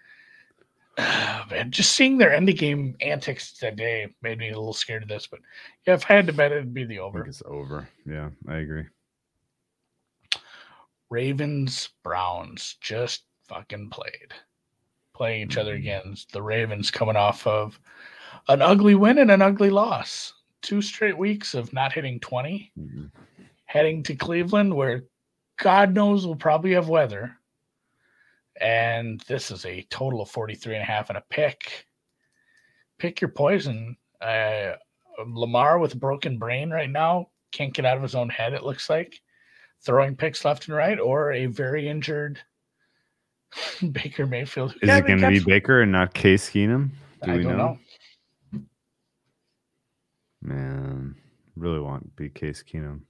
[0.99, 5.09] uh, man, just seeing their ending game antics today made me a little scared of
[5.09, 5.27] this.
[5.27, 5.41] But
[5.87, 7.25] yeah, if I had to bet, it'd be the over.
[7.25, 7.89] it's over.
[8.05, 8.85] Yeah, I agree.
[11.11, 14.35] Ravens Browns just fucking played.
[15.15, 15.81] Playing each other mm-hmm.
[15.81, 16.17] again.
[16.33, 17.81] The Ravens coming off of
[18.49, 20.35] an ugly win and an ugly loss.
[20.61, 22.73] Two straight weeks of not hitting 20.
[22.79, 23.05] Mm-hmm.
[23.65, 25.05] Heading to Cleveland, where
[25.59, 27.38] God knows we'll probably have weather.
[28.61, 31.87] And this is a total of 43 and a half and a pick.
[32.99, 33.97] Pick your poison.
[34.21, 34.73] Uh,
[35.27, 38.63] Lamar with a broken brain right now can't get out of his own head, it
[38.63, 39.21] looks like
[39.85, 42.41] throwing picks left and right, or a very injured
[43.93, 44.75] Baker Mayfield.
[44.83, 46.91] Is it going to be Baker and not Case Keenum?
[47.23, 47.57] Do I we know?
[47.57, 47.79] know?
[50.43, 51.17] Man,
[51.57, 53.01] really want to be Case Keenum.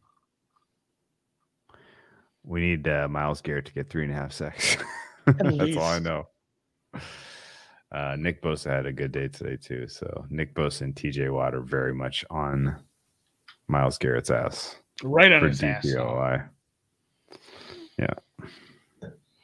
[2.44, 4.78] We need uh, Myles Garrett to get three and a half sacks.
[5.58, 6.26] That's all I know.
[7.90, 9.88] Uh, Nick Bosa had a good day today too.
[9.88, 12.76] So Nick Bosa and TJ Watt are very much on
[13.68, 15.84] Myles Garrett's ass Right on his ass.
[15.84, 15.90] though.
[16.04, 16.48] DPOI.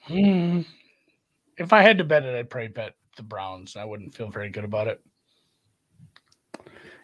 [0.06, 0.60] Hmm.
[1.56, 3.76] If I had to bet it, I'd probably bet the Browns.
[3.76, 5.00] I wouldn't feel very good about it.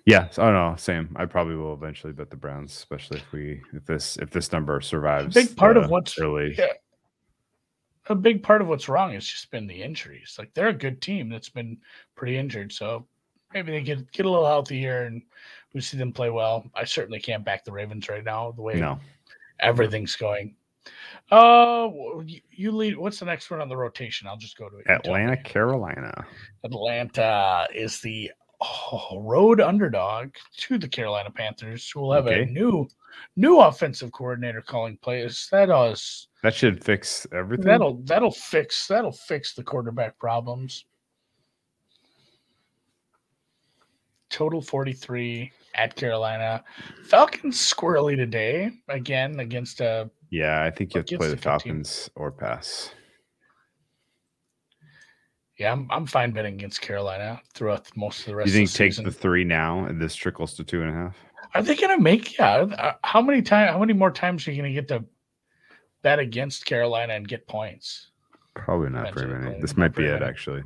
[0.05, 1.15] Yeah, so- oh no, same.
[1.17, 4.81] I probably will eventually bet the Browns, especially if we if this if this number
[4.81, 5.35] survives.
[5.37, 6.55] A big part of what's- early.
[6.59, 6.73] Yeah.
[8.11, 10.37] A big part of what's wrong has just been the injuries.
[10.39, 11.79] Like they're a good team that's been
[12.17, 12.73] pretty injured.
[12.73, 13.07] So
[13.55, 15.23] maybe they get get a little healthier and
[15.73, 16.69] we see them play well.
[16.75, 18.99] I certainly can't back the Ravens right now, the way No,
[19.61, 20.57] everything's going.
[21.31, 21.89] Uh
[22.25, 24.27] you, you lead what's the next one on the rotation?
[24.27, 24.87] I'll just go to it.
[24.89, 25.37] Atlanta.
[25.37, 26.27] Carolina.
[26.65, 32.43] Atlanta is the oh, road underdog to the Carolina Panthers, who will have Okay.
[32.43, 32.87] a new
[33.37, 35.49] new offensive coordinator calling plays.
[35.51, 37.67] That is That should fix everything.
[37.67, 40.85] that'll that'll fix that'll fix the quarterback problems.
[44.31, 46.63] Total 43 at Carolina.
[47.05, 51.43] Falcons squirrely today again against a yeah, I think you have to play the good
[51.43, 51.51] team.
[51.51, 52.95] Falcons or pass.
[55.61, 58.73] Yeah, I'm, I'm fine betting against Carolina throughout most of the rest You think of
[58.73, 59.05] the take season.
[59.05, 61.17] the three now and this trickles to two and a half?
[61.55, 62.39] Are they going to make?
[62.39, 62.63] Yeah.
[62.79, 63.71] uh, How many times?
[63.73, 65.05] How many more times are you going to get to
[66.03, 68.11] bet against Carolina and get points?
[68.55, 69.61] Probably not very many.
[69.61, 70.63] This might be it, actually.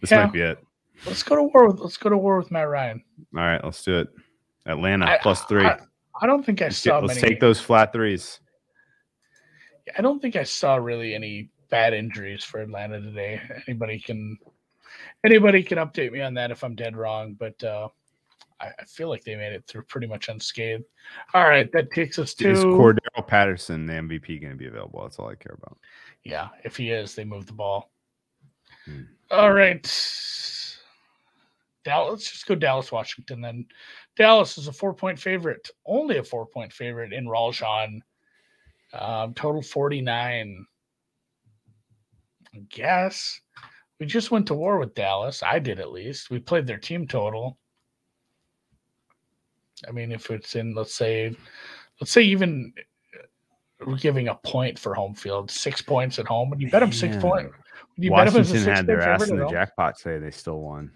[0.00, 0.24] This Yeah.
[0.24, 0.58] might be it.
[1.06, 1.80] Let's go to war with.
[1.80, 3.02] Let's go to war with Matt Ryan.
[3.36, 4.08] All right, let's do it.
[4.66, 5.64] Atlanta I- plus three.
[5.66, 5.78] I,
[6.22, 7.28] I don't think I let's get- saw let's many.
[7.34, 8.38] take those flat threes.
[9.98, 13.40] I don't think I saw really any bad injuries for Atlanta today.
[13.68, 14.38] Anybody can.
[15.24, 17.88] Anybody can update me on that if I'm dead wrong, but uh,
[18.60, 20.84] I, I feel like they made it through pretty much unscathed.
[21.34, 25.02] All right, that takes us to Is Cordarrelle Patterson the MVP going to be available?
[25.02, 25.78] That's all I care about.
[26.24, 27.90] Yeah, if he is, they move the ball.
[28.84, 29.02] Hmm.
[29.30, 29.82] All right.
[31.84, 33.40] Dallas, let's just go Dallas, Washington.
[33.40, 33.66] Then
[34.16, 38.00] Dallas is a four point favorite, only a four point favorite in Ralshan.
[38.92, 40.66] Um, total 49.
[42.70, 43.40] Guess
[43.98, 45.42] we just went to war with Dallas.
[45.42, 46.30] I did at least.
[46.30, 47.58] We played their team total.
[49.86, 51.36] I mean, if it's in, let's say,
[52.00, 52.72] let's say even
[53.14, 56.80] uh, we're giving a point for home field, six points at home, and you bet
[56.80, 57.22] them six Man.
[57.22, 57.54] points.
[57.98, 60.18] You bet 'em as a Washington had their ass in the jackpot today.
[60.18, 60.90] They still won.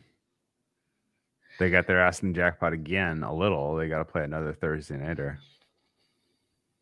[1.59, 3.77] They got their ass in the jackpot again a little.
[3.77, 5.39] They got to play another Thursday nighter.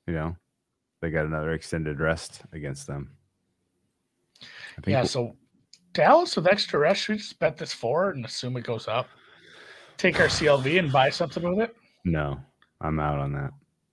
[0.07, 0.37] You know,
[1.01, 3.18] they got another extended rest against them.
[4.43, 5.37] I think Yeah, so
[5.93, 9.09] Dallas with extra rest, should we just bet this four and assume it goes up?
[9.97, 11.77] Take our CLV and buy something with it?
[12.05, 12.39] no,
[12.81, 13.51] I'm out on that.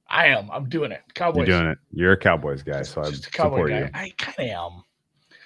[0.07, 0.49] I am.
[0.51, 1.01] I'm doing it.
[1.15, 1.47] Cowboys.
[1.47, 1.77] You're doing it.
[1.91, 3.79] You're a Cowboys guy, so I support guy.
[3.79, 3.89] you.
[3.93, 4.83] I kind of am.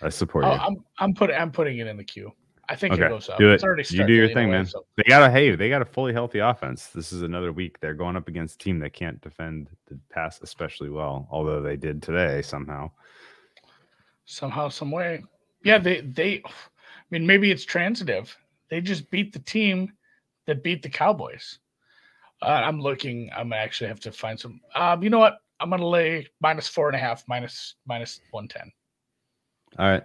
[0.02, 0.60] I support Oh, you.
[0.60, 2.32] I'm I'm putting I'm putting it in the queue.
[2.68, 3.40] I think Okay, it goes up.
[3.40, 3.92] do It's it.
[3.92, 4.68] You do your thing, man.
[4.98, 6.88] They got a hey, they got a fully healthy offense.
[6.88, 7.80] This is another week.
[7.80, 11.78] They're going up against a team that can't defend the pass especially well, although they
[11.78, 12.92] did today somehow.
[14.30, 15.24] Somehow, some way.
[15.64, 16.42] Yeah, they they.
[16.46, 16.52] I
[17.12, 18.36] mean, maybe it's transitive.
[18.70, 19.92] They just beat the team
[20.46, 21.60] that beat the Cowboys.
[22.42, 23.30] Uh, I'm looking.
[23.36, 24.62] I'm gonna actually have to find some.
[24.76, 25.40] Um, you know what?
[25.60, 28.72] I'm gonna lay minus four and a half, minus minus one ten.
[29.78, 30.04] All right.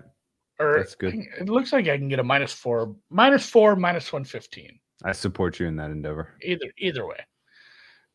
[0.59, 1.14] Or That's good.
[1.14, 4.79] It looks like I can get a minus four, minus four, minus one fifteen.
[5.05, 6.35] I support you in that endeavor.
[6.43, 7.18] Either either way,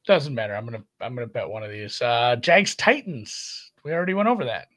[0.05, 0.55] doesn't matter.
[0.55, 2.01] I'm gonna I'm gonna bet one of these.
[2.01, 3.71] Uh, Jags Titans.
[3.83, 4.67] We already went over that.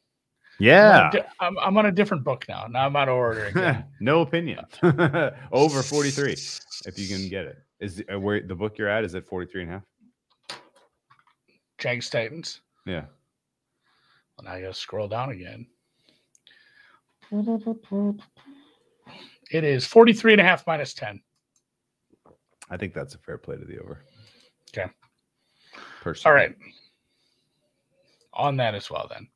[0.61, 1.11] I'm on, Yeah.
[1.15, 2.67] a I'm, I'm on a different book now.
[2.69, 3.85] Now I'm out of order again.
[4.01, 4.65] no opinion.
[5.53, 7.59] Over 43 if you can get it.
[7.81, 9.83] Is uh, where the book you're at is at 43 and a half?
[11.79, 12.61] Jags Titans.
[12.87, 13.05] Yeah.
[14.37, 15.67] Well, now I gotta scroll down again.
[19.51, 21.21] It is 43 and a half minus 10.
[22.71, 23.99] I think that's a fair play to the over.
[24.71, 24.91] Okay.
[26.03, 26.31] Personally.
[26.31, 26.57] All right.
[28.35, 29.29] On that as well, then.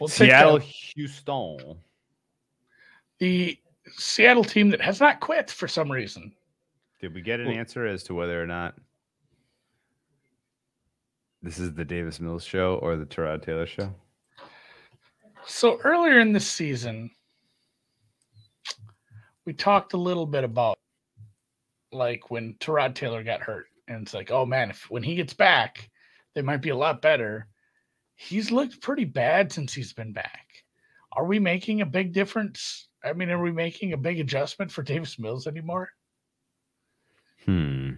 [0.00, 1.78] We'll Seattle, Houston.
[3.18, 3.58] the
[3.96, 6.32] Seattle team that has not quit for some reason.
[7.00, 8.74] Did we get an Well- answer as to whether or not
[11.42, 13.94] this is the Davis Mills show or the Tyrod Taylor show?
[15.46, 17.10] So earlier in the season,
[19.44, 20.78] we talked a little bit about
[21.90, 25.32] like when Tyrod Taylor got hurt, and it's like, oh man, if when he gets
[25.32, 25.88] back,
[26.34, 27.46] they might be a lot better.
[28.20, 30.48] He's looked pretty bad since he's been back.
[31.12, 32.88] Are we making a big difference?
[33.04, 35.88] I mean, are we making a big adjustment for Davis Mills anymore?
[37.44, 37.92] Hmm.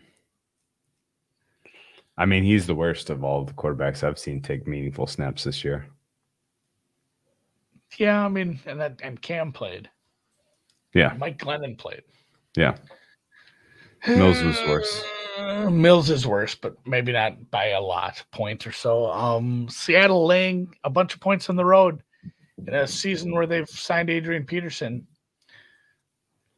[2.18, 5.64] I mean, he's the worst of all the quarterbacks I've seen take meaningful snaps this
[5.64, 5.86] year.
[7.96, 9.88] Yeah, I mean, and that and Cam played.
[10.92, 11.14] Yeah.
[11.16, 12.02] Mike Glennon played.
[12.58, 12.76] Yeah.
[14.06, 15.02] Mills was worse.
[15.38, 19.10] Uh, Mills is worse, but maybe not by a lot, point or so.
[19.10, 22.02] Um, Seattle laying a bunch of points on the road
[22.66, 25.06] in a season where they've signed Adrian Peterson.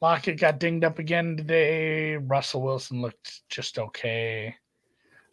[0.01, 2.17] Lockett got dinged up again today.
[2.17, 4.55] Russell Wilson looked just okay.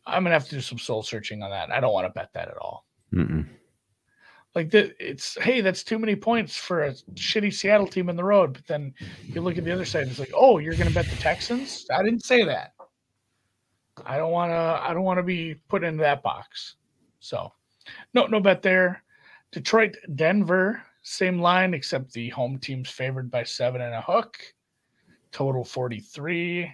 [0.06, 1.72] I'm gonna have to do some soul searching on that.
[1.72, 2.86] I don't want to bet that at all.
[3.14, 3.48] Mm-mm.
[4.56, 8.24] Like that, it's hey, that's too many points for a shitty Seattle team in the
[8.24, 8.54] road.
[8.54, 11.16] But then you look at the other side, it's like, oh, you're gonna bet the
[11.18, 11.86] Texans?
[11.92, 12.74] I didn't say that.
[14.06, 14.56] I don't want to.
[14.56, 16.76] I don't want to be put into that box.
[17.20, 17.52] So,
[18.14, 19.04] no, no bet there.
[19.52, 24.38] Detroit, Denver, same line except the home team's favored by seven and a hook.
[25.32, 26.74] Total forty three.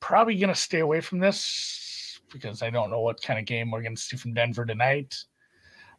[0.00, 3.82] Probably gonna stay away from this because I don't know what kind of game we're
[3.82, 5.16] gonna see from Denver tonight.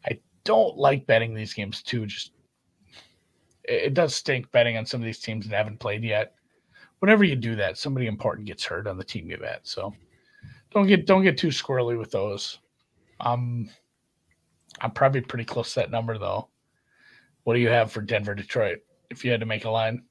[0.06, 2.06] I don't like betting these games too.
[2.06, 2.32] Just
[3.64, 6.34] it, does stink betting on some of these teams that haven't played yet.
[7.00, 9.62] Whenever you do that, somebody important gets hurt on the team you bet.
[9.64, 9.94] So
[10.72, 12.60] don't get don't get too squirrely with those.
[13.20, 13.70] Um,
[14.80, 16.50] I'm probably pretty close to that number though.
[17.44, 18.80] What do you have for Denver, Detroit?
[19.10, 20.04] If you had to make a line,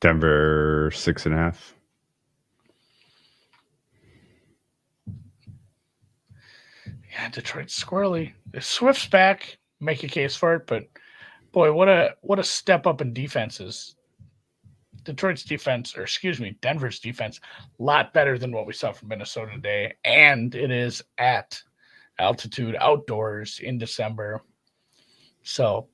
[0.00, 1.74] Denver six and a half.
[7.14, 8.32] yeah, Detroit's squirrely.
[8.52, 10.66] If Swift's back, make a case for it.
[10.66, 10.88] But
[11.52, 13.94] boy, what a what a step up in defenses.
[15.04, 17.40] Detroit's defense, or excuse me, Denver's defense,
[17.78, 21.60] a lot better than what we saw from Minnesota today, and it is at
[22.18, 24.42] altitude outdoors in December.
[25.42, 25.88] So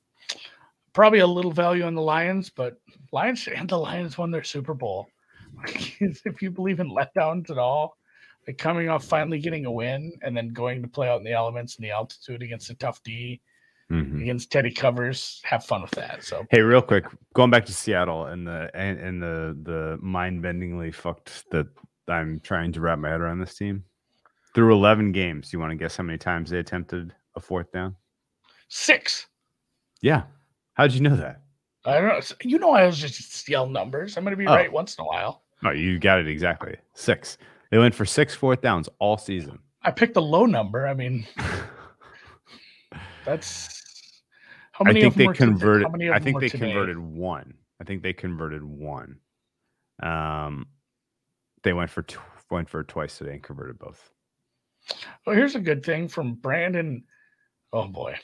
[0.93, 2.81] probably a little value on the Lions, but
[3.13, 5.09] Lions and the Lions won their Super Bowl.
[5.67, 7.97] if you believe in letdowns at all,
[8.47, 11.33] like coming off finally getting a win and then going to play out in the
[11.33, 13.41] elements and the altitude against a tough D
[13.91, 14.23] Mhm.
[14.23, 16.23] against Teddy covers, have fun with that.
[16.23, 20.43] So Hey, real quick, going back to Seattle and the and, and the the mind
[20.45, 21.67] bendingly fucked that
[22.09, 23.85] I'm trying to wrap my head around this team.
[24.55, 27.97] Through 11 games, you want to guess how many times they attempted a fourth down?
[28.69, 29.27] six.
[30.01, 30.23] Yeah.
[30.75, 31.43] How'd you know that?
[31.85, 32.21] I don't know.
[32.43, 34.17] You know, I was just yell numbers.
[34.17, 34.55] I'm going to be Oh.
[34.55, 35.43] right once in a while.
[35.65, 36.77] Oh, you got it exactly.
[36.95, 37.37] Six.
[37.71, 39.59] They went for six fourth downs all season.
[39.83, 40.87] I picked a low number.
[40.87, 41.27] I mean,
[43.25, 43.80] that's
[44.85, 45.91] how I think they converted.
[45.93, 46.67] many I think they today?
[46.73, 47.55] converted one.
[47.81, 49.19] I think they converted one.
[50.03, 50.67] Um,
[51.63, 52.19] they went for tw-
[52.51, 54.11] went for twice today and converted both.
[55.27, 57.05] Well, here's a good thing from Brandon.
[57.73, 58.17] Oh boy,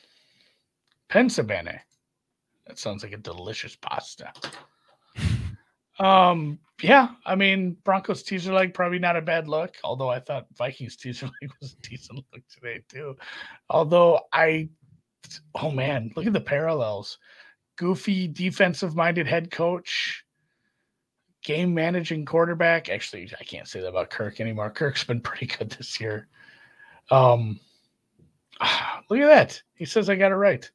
[1.11, 1.79] Pensabene.
[2.67, 4.33] That sounds like a delicious pasta.
[5.99, 9.77] Um, yeah, I mean Broncos teaser leg probably not a bad look.
[9.83, 13.17] Although I thought Vikings teaser leg was a decent look today too.
[13.71, 14.69] Although I,
[15.55, 17.19] oh man, look at the parallels.
[17.77, 20.25] Goofy defensive minded head coach,
[21.43, 22.89] game managing quarterback.
[22.89, 24.71] Actually, I can't say that about Kirk anymore.
[24.75, 26.29] Kirk's been pretty good this year.
[27.11, 27.61] Um,
[29.11, 29.63] look at that.
[29.75, 30.69] He says I got it right.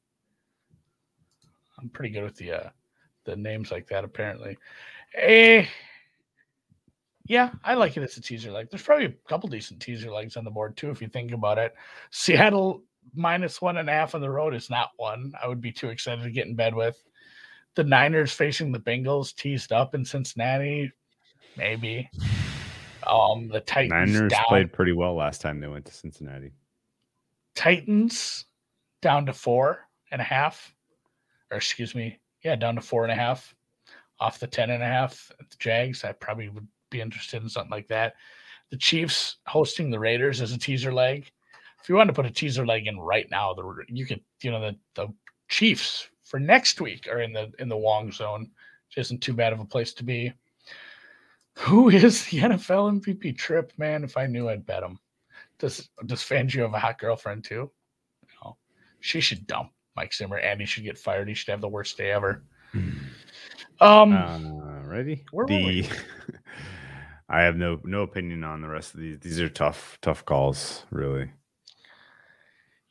[1.80, 2.70] I'm pretty good with the uh,
[3.26, 4.04] the names like that.
[4.04, 4.58] Apparently,
[5.16, 5.66] eh.
[7.26, 8.70] Yeah, I like it as a teaser leg.
[8.70, 11.58] There's probably a couple decent teaser legs on the board too, if you think about
[11.58, 11.74] it.
[12.10, 12.84] Seattle
[13.14, 15.89] minus one and a half on the road is not one I would be too
[15.89, 17.02] excited to get in bed with.
[17.76, 20.91] The Niners facing the Bengals teased up in Cincinnati,
[21.58, 22.10] maybe.
[23.08, 24.43] Um, the Titans Niners down.
[24.47, 26.52] played pretty well last time they went to Cincinnati.
[27.56, 28.45] Titans
[29.02, 30.74] down to four and a half,
[31.49, 33.56] or excuse me, yeah, down to four and a half
[34.20, 36.04] off the ten and a half at the Jags.
[36.04, 38.14] I probably would be interested in something like that.
[38.70, 41.32] The Chiefs hosting the Raiders as a teaser leg.
[41.82, 44.52] If you want to put a teaser leg in right now, the you could, you
[44.52, 45.14] know, the the
[45.50, 48.50] Chiefs for next week are in the in the Wong zone.
[48.88, 50.34] Which isn't too bad of a place to be.
[51.60, 54.04] Who is the NFL MVP trip, man?
[54.04, 55.00] If I knew, I'd bet him.
[55.60, 57.72] Does does Fangio have a hot girlfriend too?
[58.44, 58.58] No.
[59.00, 61.28] She should dump Mike Zimmer and he should get fired.
[61.28, 62.44] He should have the worst day ever.
[63.80, 65.24] Um Uh, ready?
[65.32, 65.90] Where were the we?
[67.30, 69.20] I have no no opinion on the rest of these.
[69.20, 71.32] These are tough tough calls, really.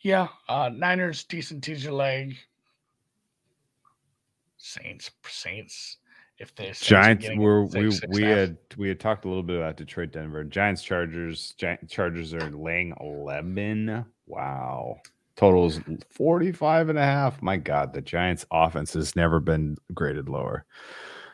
[0.02, 2.36] Yeah, uh Niners decent teaser leg.
[4.56, 5.98] Saints Saints
[6.38, 8.38] if they Saints Giants were six, we six we half.
[8.38, 10.42] had we had talked a little bit about Detroit Denver.
[10.42, 14.96] Giants Chargers Gi- Chargers are laying 11 wow.
[15.36, 15.80] Totals
[16.10, 17.40] 45 and a half.
[17.42, 20.64] My god the Giants offense has never been graded lower.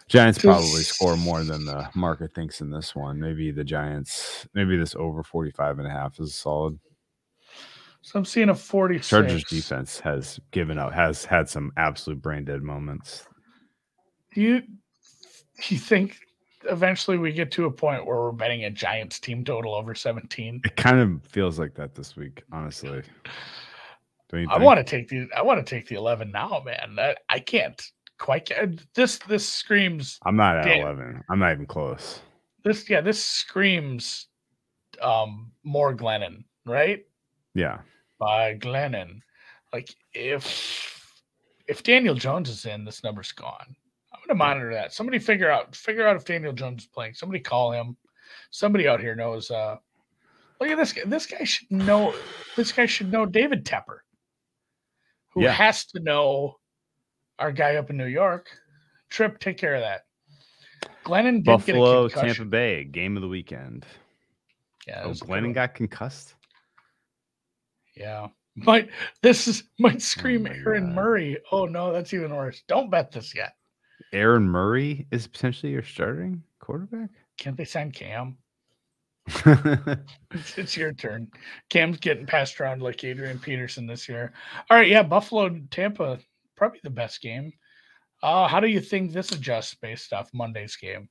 [0.08, 3.18] Giants probably score more than the market thinks in this one.
[3.18, 6.78] Maybe the Giants maybe this over 45 and a half is solid
[8.06, 9.08] So I'm seeing a 46.
[9.08, 13.26] Chargers defense has given up, has had some absolute brain dead moments.
[14.32, 16.16] Do you do you think
[16.70, 20.60] eventually we get to a point where we're betting a Giants team total over 17?
[20.64, 23.02] It kind of feels like that this week, honestly.
[24.32, 26.96] I want to take the I want to take the 11 now, man.
[27.00, 27.82] I, I can't
[28.18, 30.82] quite get this this screams I'm not at Damn.
[30.82, 31.24] 11.
[31.28, 32.20] I'm not even close.
[32.62, 34.28] this yeah, this screams
[35.02, 37.04] um more Glennon, right?
[37.52, 37.78] Yeah.
[38.18, 39.20] By Glennon.
[39.72, 41.12] Like if
[41.68, 43.76] if Daniel Jones is in, this number's gone.
[44.12, 44.92] I'm gonna monitor that.
[44.92, 47.14] Somebody figure out figure out if Daniel Jones is playing.
[47.14, 47.96] Somebody call him.
[48.50, 49.76] Somebody out here knows uh
[50.60, 51.02] look at this guy.
[51.06, 52.14] This guy should know
[52.56, 53.98] this guy should know David Tepper,
[55.30, 55.52] who Yeah.
[55.52, 56.56] has to know
[57.38, 58.48] our guy up in New York.
[59.10, 60.02] Trip, take care of that.
[61.04, 62.20] Glennon did Buffalo, get a.
[62.26, 63.86] Tampa Bay, game of the weekend.
[64.88, 66.34] Yeah, Oh, was a good Glennon got concussed.
[67.96, 68.28] Yeah.
[68.56, 68.88] Might
[69.22, 70.94] this is might scream my Aaron God.
[70.94, 71.38] Murray.
[71.52, 72.62] Oh no, that's even worse.
[72.68, 73.52] Don't bet this yet.
[74.12, 77.10] Aaron Murray is potentially your starting quarterback.
[77.38, 78.38] Can't they sign Cam?
[80.32, 81.28] It's, it's your turn.
[81.70, 84.32] Cam's getting passed around like Adrian Peterson this year.
[84.70, 86.18] All right, yeah, Buffalo Tampa,
[86.56, 87.52] probably the best game.
[88.22, 91.08] Uh, how do you think this adjusts based off Monday's game?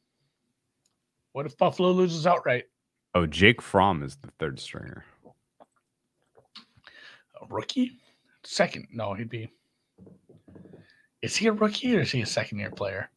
[1.33, 2.65] What if Buffalo loses outright?
[3.15, 5.05] oh, Jake Fromm is the third stringer.
[7.49, 7.97] A rookie?
[8.43, 8.87] Second?
[8.91, 9.51] No, he'd be.
[11.21, 13.09] Is he a rookie or is he a second year player?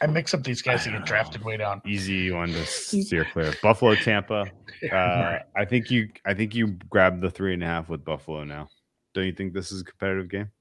[0.00, 1.82] I mix up these guys that get drafted way down.
[1.86, 3.52] Easy one to steer clear.
[3.62, 4.46] Buffalo, Tampa.
[4.92, 6.08] Uh, I think you.
[6.24, 8.68] I think you grabbed the three and a half with Buffalo now.
[9.12, 10.52] Don't you think this is a competitive game?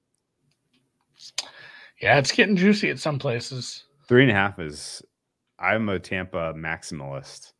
[2.01, 3.83] yeah, it's getting juicy at some places.
[4.07, 5.03] Three and a half is.
[5.59, 7.53] I'm a Tampa maximalist,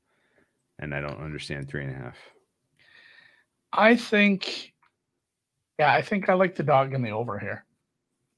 [0.80, 2.18] and I don't understand three and a half.
[3.78, 4.74] I think,
[5.80, 7.64] yeah, I think I like the dog in the over here.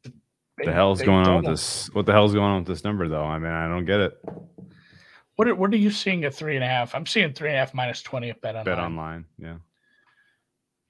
[0.03, 1.55] What the hell's going on with double.
[1.55, 1.89] this?
[1.93, 3.23] What the hell's going on with this number, though?
[3.23, 4.19] I mean, I don't get it.
[5.37, 6.93] What are, what are you seeing at three and a half?
[6.93, 8.75] I'm seeing three and a half minus twenty at bet online.
[8.75, 9.55] Bet online, yeah.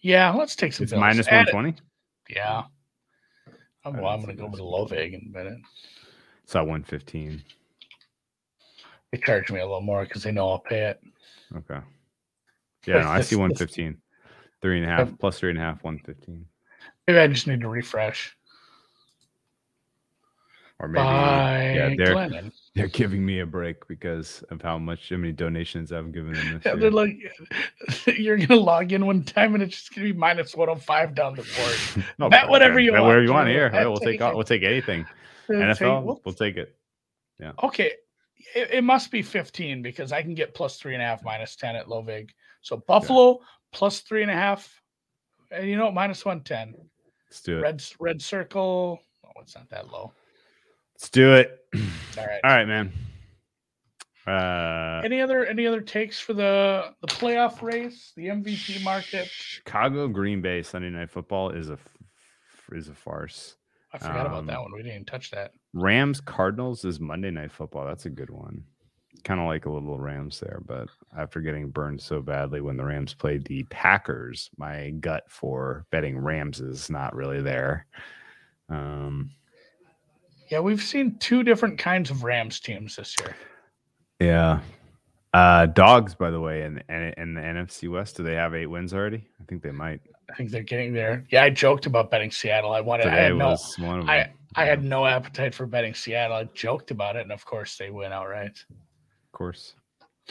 [0.02, 0.86] Yeah, let's take some.
[0.86, 1.82] It's minus one it.
[2.28, 2.64] Yeah.
[3.86, 5.60] Oh, I well, I'm going to go with low vig and bet it.
[6.44, 7.44] It's at one fifteen.
[9.12, 11.00] They charge me a little more because they know I'll pay it.
[11.56, 11.80] Okay.
[12.88, 14.02] Yeah, no, I see one fifteen.
[14.62, 16.46] Three and a half Um, plus three and a half, one fifteen.
[17.08, 18.36] Maybe I just need to refresh.
[20.82, 22.52] Or maybe By yeah, they're Glennon.
[22.74, 26.54] they're giving me a break because of how much how many donations I've given them
[26.54, 26.80] this Yeah, year.
[26.82, 27.18] they're like,
[28.18, 31.14] you're going to log in one time and it's just going to be minus 105
[31.16, 32.06] down the board.
[32.18, 33.70] No, bet whatever you bet want, whatever you want here.
[33.74, 34.36] We'll take take all, it.
[34.36, 35.06] we'll take anything.
[35.50, 36.74] NFL, take- well, we'll take it.
[37.42, 37.52] Yeah.
[37.64, 37.94] Okay.
[38.56, 41.58] It, it must be 15 because I can get plus three and a half, minus
[41.58, 42.32] 10 at low vig.
[42.62, 43.40] So Buffalo
[43.72, 44.82] plus three and a half.
[45.52, 45.94] And you know, what?
[45.96, 46.76] minus 110.
[47.30, 47.62] Let's do it.
[47.62, 49.00] Red, red circle.
[49.26, 50.14] Oh, it's not that low.
[50.96, 51.60] Let's do it.
[52.18, 52.40] All right.
[52.44, 52.92] All right, man.
[54.28, 59.28] Uh, Any other any other takes for the the playoff race, the MVP market?
[59.28, 61.80] Chicago Green Bay Sunday Night Football is a
[62.74, 63.56] is a farce.
[63.92, 64.72] I forgot about that Um, one.
[64.74, 65.54] We didn't even touch that.
[65.74, 67.88] Rams Cardinals is Monday Night Football.
[67.88, 68.66] That's a good one.
[69.24, 70.88] Kind of like a little Rams there, but
[71.18, 76.18] after getting burned so badly when the Rams played the Packers, my gut for betting
[76.18, 77.86] Rams is not really there.
[78.70, 79.32] Um,
[80.50, 83.36] Yeah, we've seen two different kinds of Rams teams this year.
[84.20, 84.60] yeah.
[85.32, 88.66] Uh, dogs, by the way, in, in in the NFC West, do they have eight
[88.66, 89.28] wins already?
[89.40, 90.02] I think they might.
[90.32, 91.24] I think they're getting there.
[91.30, 92.72] Yeah, I joked about betting Seattle.
[92.72, 93.06] I wanted.
[93.06, 93.58] I Today had no.
[93.78, 94.10] one of them.
[94.10, 96.36] I I had no appetite for betting Seattle.
[96.38, 98.58] I joked about it, and of course they win outright.
[99.30, 99.76] Of course.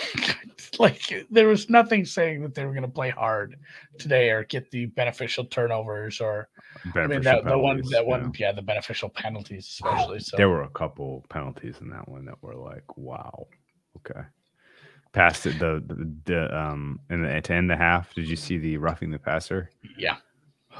[0.79, 3.57] like there was nothing saying that they were going to play hard
[3.99, 6.49] today or get the beneficial turnovers or
[6.95, 10.21] I mean that the one that one yeah the beneficial penalties especially.
[10.21, 13.49] So There were a couple penalties in that one that were like, wow,
[13.97, 14.21] okay.
[15.13, 18.59] Past it, the, the, the um, in the, to end the half, did you see
[18.59, 19.71] the roughing the passer?
[19.97, 20.17] yeah.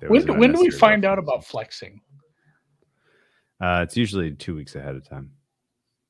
[0.00, 2.00] There When do, when do we find out about flexing?
[3.60, 5.30] Uh, it's usually two weeks ahead of time.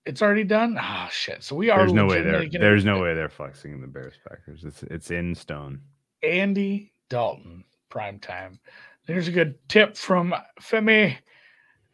[0.07, 0.77] It's already done.
[0.79, 1.43] Ah, shit.
[1.43, 1.79] So we are.
[1.79, 2.47] There's no way there.
[2.49, 4.65] There's no way they're flexing the Bears Packers.
[4.65, 5.81] It's it's in stone.
[6.23, 8.59] Andy Dalton prime time.
[9.07, 11.17] There's a good tip from Femi.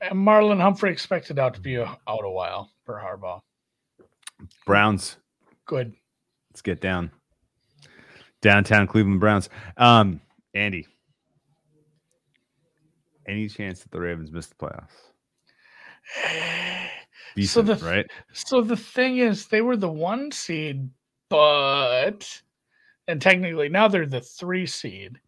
[0.00, 3.42] And Marlon Humphrey expected out to be out a while per Harbaugh.
[4.64, 5.18] Browns,
[5.66, 5.94] Good.
[6.50, 7.10] let's get down.
[8.40, 9.50] Downtown Cleveland Browns.
[9.76, 10.22] Um,
[10.54, 10.86] Andy,
[13.26, 14.88] any chance that the Ravens miss the playoffs?
[17.44, 18.06] So the- right?
[18.32, 20.88] So the thing is, they were the one seed,
[21.28, 22.42] but
[23.08, 25.20] and technically now they're the three seed,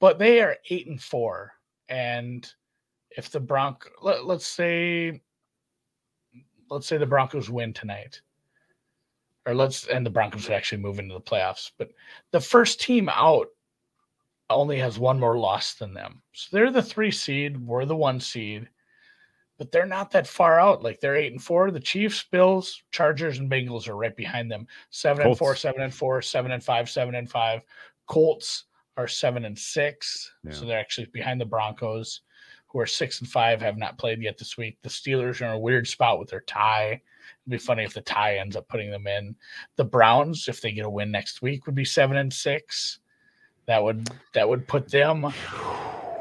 [0.00, 1.52] but they are eight and four.
[1.88, 2.50] And
[3.10, 5.20] if the Bronco, let, let's say,
[6.70, 8.20] let's say the Broncos win tonight,
[9.46, 11.70] or let's and the Broncos would actually move into the playoffs.
[11.76, 11.90] But
[12.30, 13.48] the first team out
[14.50, 16.22] only has one more loss than them.
[16.32, 18.68] So they're the three seed, we're the one seed,
[19.64, 20.82] but they're not that far out.
[20.82, 21.70] Like they're eight and four.
[21.70, 24.66] The Chiefs, Bills, Chargers, and Bengals are right behind them.
[24.90, 25.36] Seven Colts.
[25.36, 27.62] and four, seven and four, seven and five, seven and five.
[28.06, 28.64] Colts
[28.98, 30.30] are seven and six.
[30.44, 30.52] Yeah.
[30.52, 32.20] So they're actually behind the Broncos,
[32.66, 34.76] who are six and five, have not played yet this week.
[34.82, 37.00] The Steelers are in a weird spot with their tie.
[37.46, 39.34] It'd be funny if the tie ends up putting them in.
[39.76, 42.98] The Browns, if they get a win next week, would be seven and six.
[43.64, 45.32] That would that would put them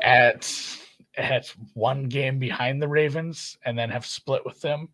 [0.02, 0.50] at
[1.18, 4.90] at one game behind the Ravens and then have split with them.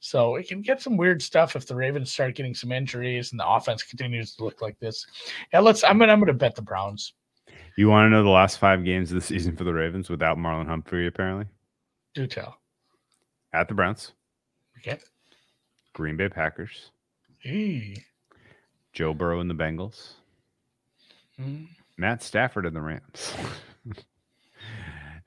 [0.00, 3.40] So it can get some weird stuff if the Ravens start getting some injuries and
[3.40, 5.06] the offense continues to look like this.
[5.52, 5.82] Yeah, let's.
[5.82, 6.12] I'm gonna.
[6.12, 7.14] I'm gonna bet the Browns.
[7.76, 10.36] You want to know the last five games of the season for the Ravens without
[10.36, 11.06] Marlon Humphrey?
[11.06, 11.46] Apparently,
[12.12, 12.58] do tell.
[13.52, 14.12] At the Browns.
[14.78, 14.98] Okay.
[15.94, 16.90] Green Bay Packers.
[17.38, 17.96] Hey.
[18.92, 20.12] Joe Burrow and the Bengals.
[21.40, 21.68] Mm.
[21.96, 23.34] Matt Stafford and the Rams.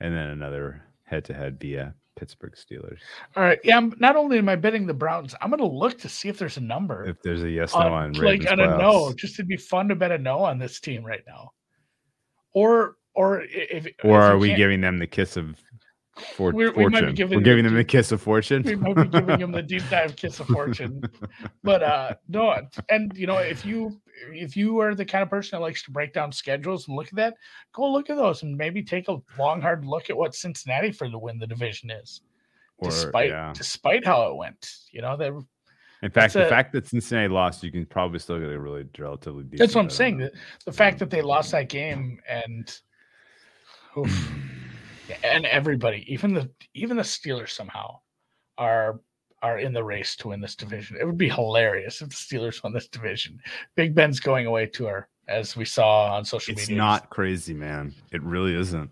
[0.00, 2.98] and then another head to head via Pittsburgh Steelers.
[3.36, 3.58] All right.
[3.62, 3.76] Yeah.
[3.76, 6.38] I'm, not only am I betting the Browns, I'm going to look to see if
[6.38, 7.06] there's a number.
[7.06, 9.88] If there's a yes no on, on like on a no, just to be fun
[9.88, 11.52] to bet a no on this team right now.
[12.52, 15.56] Or or if or if are we giving them the kiss of
[16.20, 16.84] for, We're, fortune.
[16.84, 18.62] We might be giving We're giving them the kiss of fortune.
[18.62, 21.02] We might be giving them the deep dive kiss of fortune.
[21.62, 22.54] But uh no,
[22.88, 24.00] and you know, if you
[24.32, 27.08] if you are the kind of person that likes to break down schedules and look
[27.08, 27.34] at that,
[27.72, 31.08] go look at those and maybe take a long hard look at what Cincinnati for
[31.08, 32.20] the win the division is.
[32.78, 33.52] Or, despite yeah.
[33.56, 34.70] despite how it went.
[34.92, 35.30] You know, they
[36.02, 39.42] in fact, the fact that Cincinnati lost, you can probably still get a really relatively
[39.42, 39.58] decent.
[39.58, 40.18] That's what I'm saying.
[40.18, 40.32] The,
[40.64, 42.72] the fact that they lost that game and
[43.96, 44.32] oof,
[45.22, 47.98] and everybody, even the even the Steelers somehow
[48.56, 49.00] are
[49.42, 50.96] are in the race to win this division.
[51.00, 53.40] It would be hilarious if the Steelers won this division.
[53.76, 56.74] Big Ben's going away tour, as we saw on social it's media.
[56.74, 57.94] It's not crazy, man.
[58.10, 58.90] It really isn't.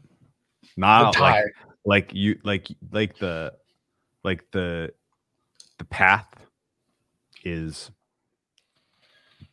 [0.76, 1.44] Not like,
[1.84, 3.54] like you like like the
[4.22, 4.92] like the
[5.78, 6.28] the path
[7.44, 7.90] is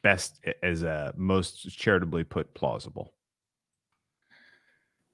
[0.02, 3.14] best as a most charitably put plausible.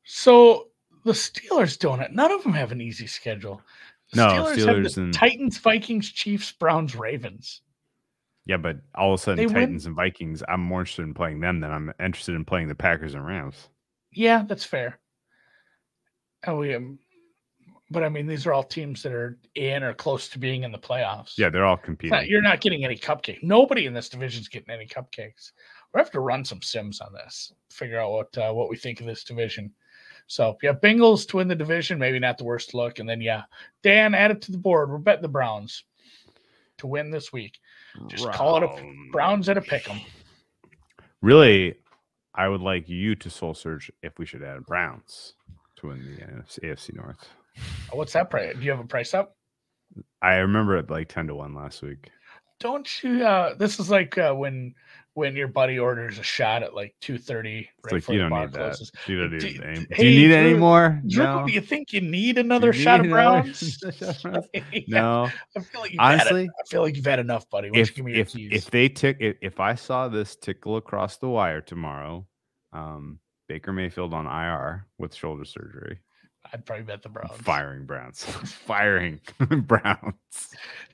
[0.04, 0.70] So
[1.10, 2.02] the Steelers don't.
[2.02, 2.14] It.
[2.14, 3.64] None of them have an easy schedule.
[4.14, 7.62] The no, Steelers, Steelers and Titans, Vikings, Chiefs, Browns, Ravens.
[8.46, 9.90] Yeah, but all of a sudden, they Titans win.
[9.90, 13.16] and Vikings, I'm more interested in playing them than I'm interested in playing the Packers
[13.16, 13.70] and Rams.
[14.12, 15.00] Yeah, that's fair.
[16.44, 17.00] And we, um,
[17.90, 20.72] but I mean, these are all teams that are in or close to being in
[20.72, 21.40] the playoffs.
[21.40, 22.16] Yeah, they're all competing.
[22.16, 23.42] Not, you're not getting any cupcake.
[23.42, 25.54] Nobody in this division is getting any cupcakes.
[25.92, 29.00] We have to run some sims on this, figure out what uh, what we think
[29.00, 29.74] of this division.
[30.30, 33.00] So yeah, Bengals to win the division, maybe not the worst look.
[33.00, 33.44] And then yeah,
[33.82, 34.92] Dan, add it to the board.
[34.92, 35.84] We're betting the Browns
[36.78, 37.60] to win this week.
[38.08, 38.38] Just Browns.
[38.38, 40.00] call it a Browns at a pick 'em.
[41.24, 41.76] Really,
[42.36, 45.34] I would like you to soul search if we should add Browns
[45.78, 47.28] to win the AFC North.
[47.92, 48.56] What's that price?
[48.56, 49.36] Do you have a price up?
[50.22, 52.12] I remember it like ten to one last week.
[52.60, 53.26] Don't you?
[53.26, 54.76] Uh, this is like uh, when
[55.20, 57.70] when your buddy orders a shot at like two thirty.
[57.84, 58.90] Right like you don't need closes.
[58.92, 59.10] that.
[59.10, 61.02] You don't need do, any, hey, do you need Drew, any more?
[61.06, 61.46] Drew, no.
[61.46, 63.84] Do you think you need another you shot need of Browns?
[64.02, 64.40] yeah.
[64.88, 65.30] No.
[65.56, 67.70] I feel like honestly, had, I feel like you've had enough, buddy.
[67.74, 72.26] if if, if they tick, if, if I saw this tickle across the wire tomorrow,
[72.74, 76.00] um, Baker Mayfield on IR with shoulder surgery.
[76.54, 77.32] I'd probably bet the Browns.
[77.42, 78.24] Firing Browns.
[78.24, 80.16] Firing Browns.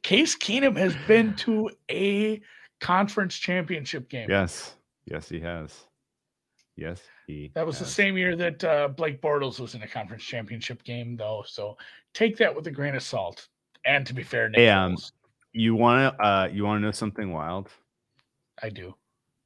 [0.02, 2.42] Case Keenum has been to a
[2.82, 4.30] conference championship game.
[4.30, 4.76] Yes.
[5.06, 5.86] Yes, he has.
[6.76, 7.52] Yes, he.
[7.56, 7.88] That was has.
[7.88, 11.44] the same year that uh, Blake Bortles was in a conference championship game, though.
[11.48, 11.78] So
[12.14, 13.48] take that with a grain of salt.
[13.86, 14.98] And to be fair, Nick hey, um,
[15.54, 17.70] you want to uh, you want to know something wild?
[18.62, 18.94] I do.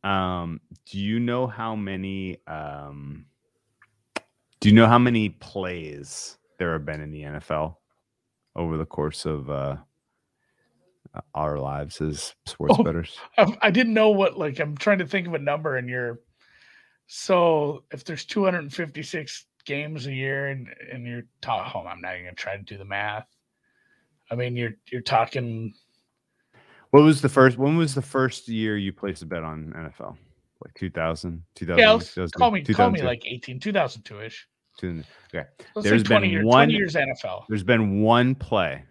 [0.03, 3.25] Um, do you know how many um,
[4.59, 7.75] do you know how many plays there have been in the NFL
[8.55, 9.75] over the course of uh,
[11.13, 13.17] Uh, our lives as sports oh, bettors?
[13.61, 16.19] I didn't know what like I'm trying to think of a number and you're
[17.07, 22.25] so if there's 256 games a year and and you're talking home, I'm not even
[22.25, 23.27] gonna try to do the math.
[24.29, 25.73] I mean you're you're talking
[26.91, 30.15] what was the first when was the first year you placed a bet on NFL?
[30.63, 34.35] Like 2000, 2000, yeah, 2000, call me call me like 18 2002ish.
[34.83, 35.47] Okay.
[35.75, 37.45] Let's there's been years, one years NFL.
[37.49, 38.83] There's been one play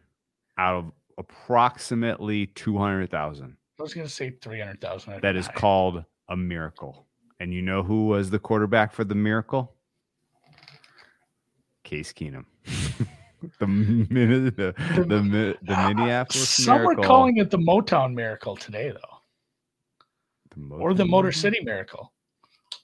[0.59, 3.57] out of approximately 200,000.
[3.79, 5.21] I was going to say 300,000.
[5.21, 7.07] That is called a miracle.
[7.41, 9.75] And you know who was the quarterback for the miracle?
[11.85, 12.45] Case Keenum.
[13.61, 17.05] the, the, the, the, the Minneapolis Some miracle.
[17.05, 19.19] calling it the Motown miracle today, though,
[20.57, 22.13] the or the Motor City miracle.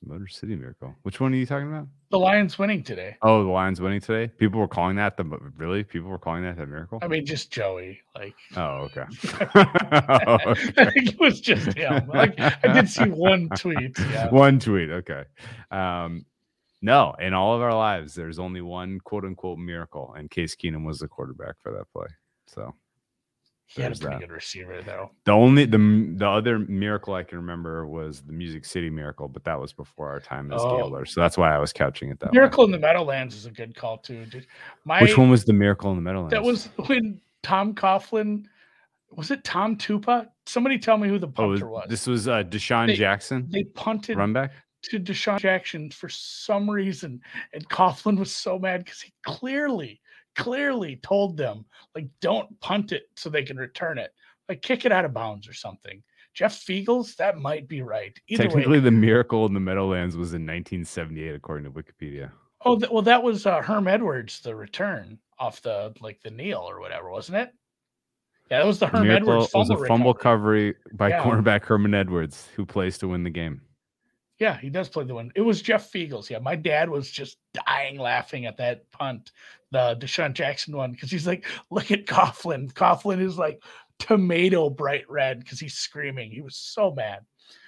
[0.06, 0.94] Motor City miracle.
[1.02, 1.88] Which one are you talking about?
[2.10, 3.16] The Lions winning today.
[3.22, 4.28] Oh, the Lions winning today.
[4.38, 5.24] People were calling that the
[5.56, 5.82] really.
[5.84, 6.98] People were calling that the miracle.
[7.02, 8.00] I mean, just Joey.
[8.14, 9.04] Like, Oh, okay.
[9.54, 12.06] I think it was just him.
[12.08, 13.98] Like, I did see one tweet.
[13.98, 14.30] Yeah.
[14.30, 14.90] One tweet.
[14.90, 15.24] Okay.
[15.70, 16.24] Um,
[16.82, 20.84] no, in all of our lives, there's only one quote unquote miracle, and Case Keenum
[20.84, 22.08] was the quarterback for that play.
[22.46, 22.74] So
[23.66, 24.20] He had a pretty that.
[24.20, 25.10] good receiver, though.
[25.24, 25.78] the only the
[26.16, 30.08] the other miracle I can remember was the Music City miracle, but that was before
[30.10, 30.78] our time as Oh.
[30.82, 31.12] gamblers.
[31.12, 32.36] So that's why I was couching it that way.
[32.38, 34.26] Miracle in the Meadowlands is a good call too.
[34.26, 34.46] Dude.
[34.84, 36.32] My Which one was the miracle in the Meadowlands?
[36.32, 38.44] that was when Tom Coughlin
[39.10, 40.28] was it Tom Tupa?
[40.46, 41.86] Somebody tell me who the Oh, punter was.
[41.88, 44.52] this was uh, DeSean They- Jackson, they punted run back.
[44.84, 47.20] to DeSean Jackson for some reason,
[47.54, 50.00] and Coughlin was so mad because he clearly,
[50.36, 51.64] clearly told them
[51.94, 54.12] like, "Don't punt it so they can return it,
[54.48, 56.02] like kick it out of bounds or something."
[56.34, 58.18] Jeff Feagles, that might be right.
[58.26, 62.30] Either Technically, way, the miracle in the Meadowlands was in 1978, according to Wikipedia.
[62.64, 66.80] oh well, that was uh, Herm Edwards, the return off the like the kneel or
[66.80, 67.50] whatever, wasn't it?
[68.50, 70.66] Yeah, that was the Herm miracle Edwards was a fumble recovery.
[70.68, 71.22] recovery by Yeah.
[71.22, 73.62] cornerback Herman Edwards, who plays to win the game.
[74.40, 75.30] Yeah, he does play the one.
[75.36, 76.28] It was Jeff Feagles.
[76.28, 79.30] Yeah, my dad was just dying laughing at that punt,
[79.70, 82.72] the DeSean Jackson one, because he's like, look at Coughlin.
[82.72, 83.62] Coughlin is like
[84.00, 86.30] tomato bright red because he's screaming.
[86.32, 87.20] He was so mad.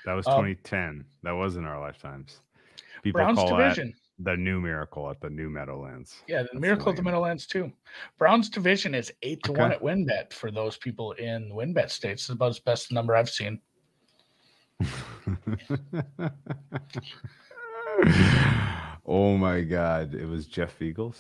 [0.05, 1.05] That was Um, 2010.
[1.23, 2.41] That was in our lifetimes.
[3.03, 3.95] People Browns call division.
[4.19, 6.17] that the new miracle at the new Meadowlands.
[6.27, 7.03] Yeah, the That's Miracle of the.
[7.03, 7.71] Meadowlands too.
[8.19, 9.75] Browns division is eight to one Okay.
[9.77, 12.23] at WynnBET for those people in WynnBET states.
[12.23, 13.61] It's about the best number I've seen.
[19.09, 20.15] Oh my God!
[20.15, 21.17] It was Jeff Feagles,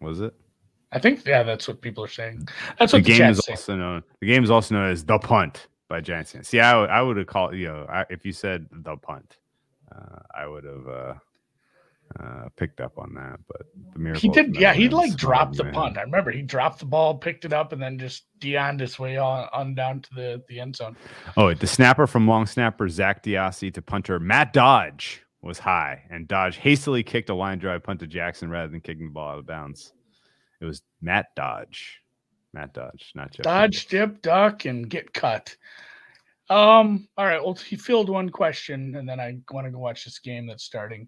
[0.00, 0.34] was it?
[0.92, 2.48] I think yeah, that's what people are saying.
[2.78, 3.56] That's the what the, game is saying.
[3.56, 4.02] also known.
[4.20, 6.34] The game is also known as the punt by Giants.
[6.48, 9.36] See, I, would- I would have called you know I, if you said the punt,
[9.94, 11.14] uh, I would have uh,
[12.18, 13.38] uh, picked up on that.
[13.46, 14.72] But the miracle He did, yeah.
[14.72, 15.74] He like dropped the man.
[15.74, 15.98] punt.
[15.98, 19.16] I remember he dropped the ball, picked it up, and then just Dioned his way
[19.16, 20.96] on, on down to the, the end zone.
[21.36, 26.26] Oh, the snapper from long snapper Zak DeOssie to punter Matt Dodge was high, and
[26.26, 29.38] Dodge hastily kicked a line drive punt to Jackson rather than kicking the ball out
[29.38, 29.92] of bounds.
[30.60, 32.00] It was Matt Dodge,
[32.52, 33.44] Matt Dodge, not Jeff.
[33.44, 35.56] Dodge, dip, duck, and get cut.
[36.48, 37.08] Um.
[37.16, 37.42] All right.
[37.42, 40.64] Well, he filled one question, and then I want to go watch this game that's
[40.64, 41.06] starting.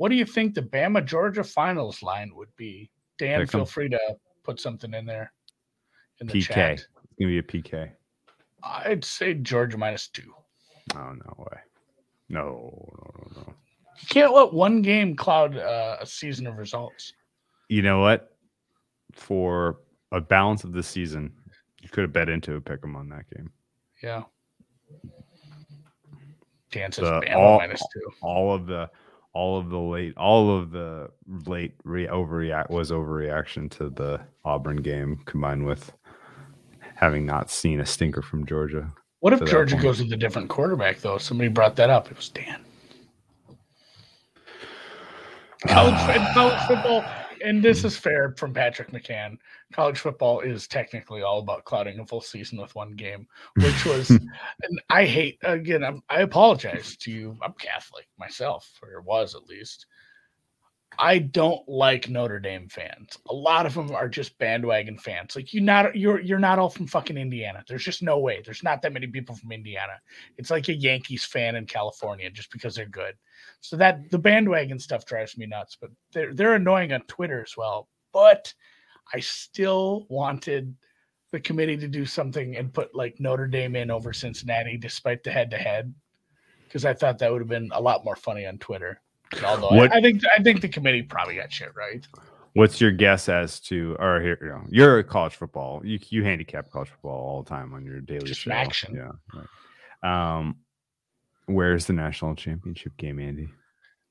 [0.00, 2.88] What do you think the Bama Georgia finals line would be?
[3.18, 4.00] Dan, feel free to
[4.42, 5.30] put something in there
[6.22, 6.46] in the PK.
[6.46, 6.72] chat.
[6.72, 6.86] It's
[7.20, 7.90] gonna be a PK.
[8.62, 10.32] I'd say Georgia minus two.
[10.94, 11.58] Oh no way.
[12.30, 13.54] No, no, no, no.
[14.00, 17.12] You can't let one game cloud uh, a season of results.
[17.68, 18.34] You know what?
[19.12, 19.80] For
[20.12, 21.30] a balance of the season,
[21.82, 23.52] you could have bet into a pick 'em on that game.
[24.02, 24.22] Yeah.
[26.72, 28.10] Dan says The Bama all- minus two.
[28.22, 28.88] All of the
[29.32, 31.08] all of the late all of the
[31.46, 35.92] late re- overreact was overreaction to the Auburn game combined with
[36.96, 38.92] having not seen a stinker from Georgia.
[39.20, 39.82] What if Georgia point.
[39.82, 41.18] goes with a different quarterback, though?
[41.18, 42.10] Somebody brought that up.
[42.10, 42.60] It was Dan.
[45.66, 47.04] College, and college football,
[47.44, 49.38] and this is fair from Patrick McCann.
[49.72, 53.26] College football is technically all about clouding a full season with one game,
[53.56, 55.84] which was, and I hate again.
[55.84, 57.36] I'm, I apologize to you.
[57.42, 59.86] I'm Catholic myself, or was at least.
[60.98, 63.16] I don't like Notre Dame fans.
[63.28, 65.36] A lot of them are just bandwagon fans.
[65.36, 67.64] Like you not you're you're not all from fucking Indiana.
[67.66, 68.42] There's just no way.
[68.44, 69.94] There's not that many people from Indiana.
[70.36, 73.14] It's like a Yankees fan in California just because they're good.
[73.60, 77.56] So that the bandwagon stuff drives me nuts, but they're they're annoying on Twitter as
[77.56, 77.88] well.
[78.12, 78.52] But
[79.14, 80.74] I still wanted
[81.30, 85.30] the committee to do something and put like Notre Dame in over Cincinnati despite the
[85.30, 85.94] head to head.
[86.64, 89.00] Because I thought that would have been a lot more funny on Twitter.
[89.44, 92.06] Although What- I, think I think the committee probably got shit right.
[92.54, 95.80] What's your guess as to or here you know, you're a college football.
[95.84, 98.50] You you handicap college football all the time on your daily Just show.
[98.50, 98.94] action.
[98.96, 99.12] Yeah.
[100.02, 100.36] right.
[100.38, 100.56] Um
[101.46, 103.48] where's the national championship game, Andy?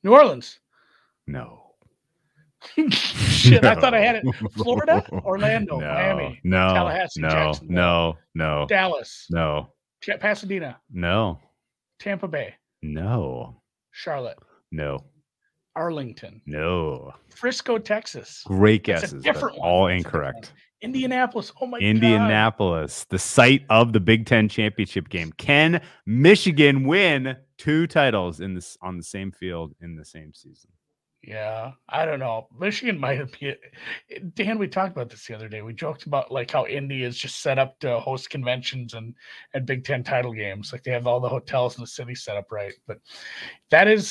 [0.04, 0.60] New Orleans.
[1.28, 1.66] No.
[2.90, 4.26] Shit, I thought I had it.
[4.52, 9.70] Florida, Orlando, no, Miami, no, Tallahassee, no, no, no, Dallas, no,
[10.20, 11.40] Pasadena, no,
[12.00, 14.38] Tampa Bay, no, Charlotte,
[14.72, 15.04] no,
[15.76, 17.14] Arlington, no.
[17.36, 19.68] Frisco, Texas, Great guesses, different one.
[19.68, 20.54] all That's incorrect.
[20.82, 21.52] Indianapolis.
[21.60, 21.86] Oh my god.
[21.86, 25.34] Indianapolis, the site of the Big Ten championship game.
[25.34, 30.72] Can Michigan win two titles in this on the same field in the same season.
[31.22, 32.48] Yeah, I don't know.
[32.58, 33.54] Michigan might be.
[34.36, 35.62] Dan, we talked about this the other day.
[35.62, 39.14] We joked about like how Indy is just set up to host conventions and
[39.54, 40.72] and Big Ten title games.
[40.72, 42.74] Like they have all the hotels in the city set up right.
[42.88, 43.00] But
[43.70, 44.10] that is,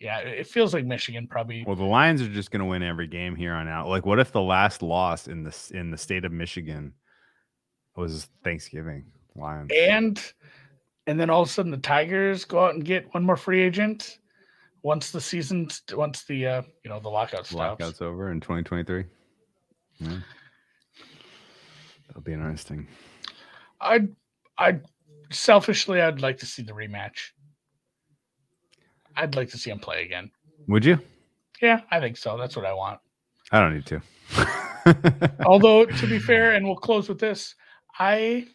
[0.00, 1.64] yeah, it feels like Michigan probably.
[1.66, 3.88] Well, the Lions are just going to win every game here on out.
[3.88, 6.94] Like, what if the last loss in the in the state of Michigan
[7.96, 9.06] was Thanksgiving?
[9.34, 10.32] Lions and
[11.06, 13.62] and then all of a sudden the Tigers go out and get one more free
[13.62, 14.18] agent
[14.82, 17.80] once the season once the uh you know the lockout stops.
[17.80, 19.04] Lockout's over in 2023.
[20.00, 20.18] Yeah.
[22.08, 22.86] That'll be interesting.
[23.80, 24.08] I
[24.56, 24.80] I
[25.30, 27.30] selfishly I'd like to see the rematch.
[29.18, 30.30] I'd like to see him play again.
[30.68, 30.98] Would you?
[31.60, 32.38] Yeah, I think so.
[32.38, 33.00] That's what I want.
[33.50, 35.34] I don't need to.
[35.44, 37.54] Although to be fair, and we'll close with this,
[37.98, 38.46] I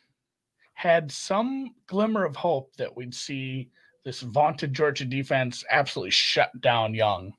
[0.73, 3.69] had some glimmer of hope that we'd see
[4.05, 7.33] this vaunted Georgia defense absolutely shut down Young.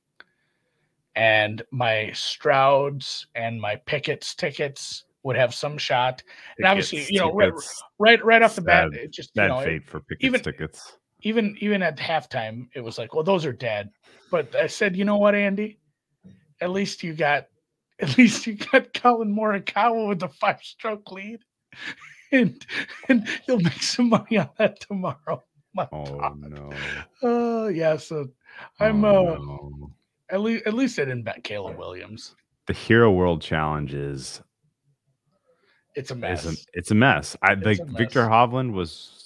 [1.16, 6.22] And my Strouds and my Pickett's tickets would have some shot.
[6.58, 7.52] And obviously, you know, right,
[7.98, 10.98] right, right off the bat, it just bad you know, fate for Pickett's even, tickets.
[11.24, 13.90] Even even at halftime, it was like, well, those are dead.
[14.30, 15.78] But I said, you know what, Andy?
[16.60, 17.46] At least you got
[18.00, 21.40] at least you got Collin Morikawa with the five stroke lead.
[22.32, 22.64] and
[23.08, 25.42] and you'll make some money on that tomorrow.
[25.74, 26.40] My oh God.
[26.40, 26.70] no!
[27.22, 27.96] Uh, yeah.
[27.96, 28.28] So
[28.78, 29.90] I'm Oh, uh no.
[30.30, 32.36] at least at least I didn't bet Caleb Williams.
[32.66, 34.40] The Hero World Challenge is
[35.96, 36.44] It's a mess.
[36.46, 37.36] a, it's a mess.
[37.42, 38.26] I It's like a Viktor.
[38.26, 39.23] Hovland was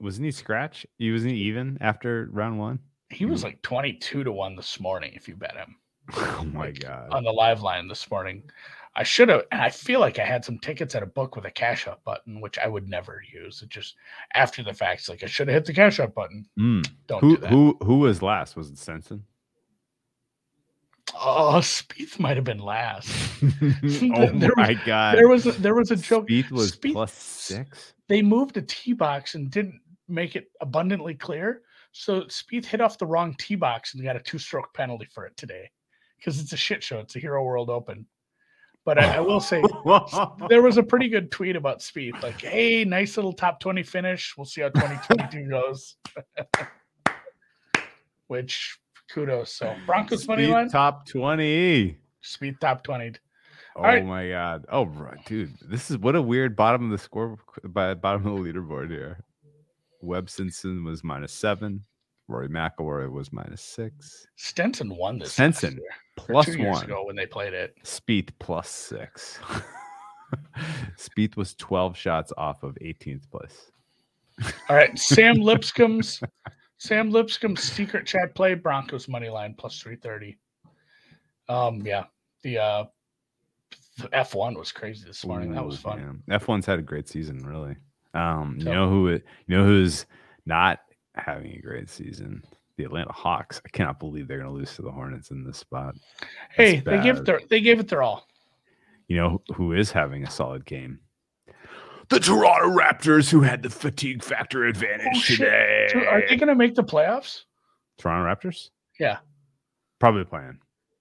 [0.00, 0.86] wasn't he scratch?
[0.98, 2.78] He wasn't he even after round one.
[3.10, 5.76] he was like 22 to 1 this morning if you bet him
[6.16, 7.08] Oh my Like, god!
[7.10, 8.42] on the live line this morning.
[8.96, 11.44] I should have and I feel like I had some tickets at a book with
[11.44, 13.62] a cash up button, which I would never use.
[13.62, 13.94] It just
[14.34, 16.44] after the fact, it's like I should have hit the cash up button.
[16.58, 16.84] Mm.
[17.06, 17.50] Don't Who do that.
[17.50, 18.56] who who was last?
[18.56, 19.22] Was it Stenson?
[21.20, 23.08] Oh, Spieth might have been last.
[23.42, 23.48] oh
[24.32, 25.16] There was- my god!
[25.16, 26.28] There was a, there was a joke.
[26.28, 27.94] Spieth was Spieth- plus six.
[28.08, 31.62] they moved a tee box and didn't make it abundantly clear.
[31.92, 35.26] So Spieth hit off the wrong tee box and got a two stroke penalty for
[35.26, 35.70] it today
[36.18, 36.98] because it's a shit show.
[37.00, 38.06] It's a Hero World Open.
[38.84, 39.62] But I, I will say
[40.48, 44.34] there was a pretty good tweet about Spieth, like, "Hey, nice little top twenty finish.
[44.36, 45.96] We'll see how twenty twenty two goes."
[48.28, 48.78] Which
[49.12, 49.52] kudos.
[49.52, 51.98] So Broncos money Speed line, top twenty.
[52.22, 53.12] Spieth top twenty.
[53.76, 54.04] Oh right.
[54.04, 54.66] my god!
[54.70, 58.34] Oh, bro, dude, this is what a weird bottom of the score by bottom of
[58.42, 59.22] the leaderboard here.
[60.00, 61.84] Webb Simpson was minus seven.
[62.26, 64.26] Rory McIlroy was minus six.
[64.36, 65.32] Stenson won this.
[65.32, 65.80] Stenson,
[66.16, 66.84] Plus two years one.
[66.84, 67.74] ago when they played it.
[67.84, 69.38] Spieth plus six.
[70.98, 73.70] Spieth was twelve shots off of 18th place.
[74.68, 76.20] All right, Sam Lipscomb's
[76.78, 80.38] Sam Lipscomb's secret chat play Broncos money line plus three thirty.
[81.48, 82.04] Um, yeah,
[82.42, 82.84] the uh,
[83.98, 85.52] the F one was crazy this morning.
[85.52, 86.22] that was fun.
[86.28, 86.40] man.
[86.40, 87.76] F1's had a great season, really.
[88.14, 88.74] Um, you Yep.
[88.74, 89.08] know who?
[89.08, 90.06] it- You know who's
[90.46, 90.80] not
[91.14, 92.42] having a great season?
[92.76, 93.60] The Atlanta Hawks.
[93.66, 95.96] I cannot believe they're going to lose to the Hornets in this spot.
[96.54, 97.24] Hey, That's they gave bad.
[97.26, 98.28] their they gave it their all.
[99.08, 101.00] You know who is having a solid game?
[102.10, 105.88] The Toronto Raptors, who had the fatigue factor advantage Oh, today.
[105.92, 107.42] So Are they going to make the playoffs?
[107.98, 108.70] Toronto Raptors?
[108.98, 109.18] Yeah,
[109.98, 110.58] Probably playing.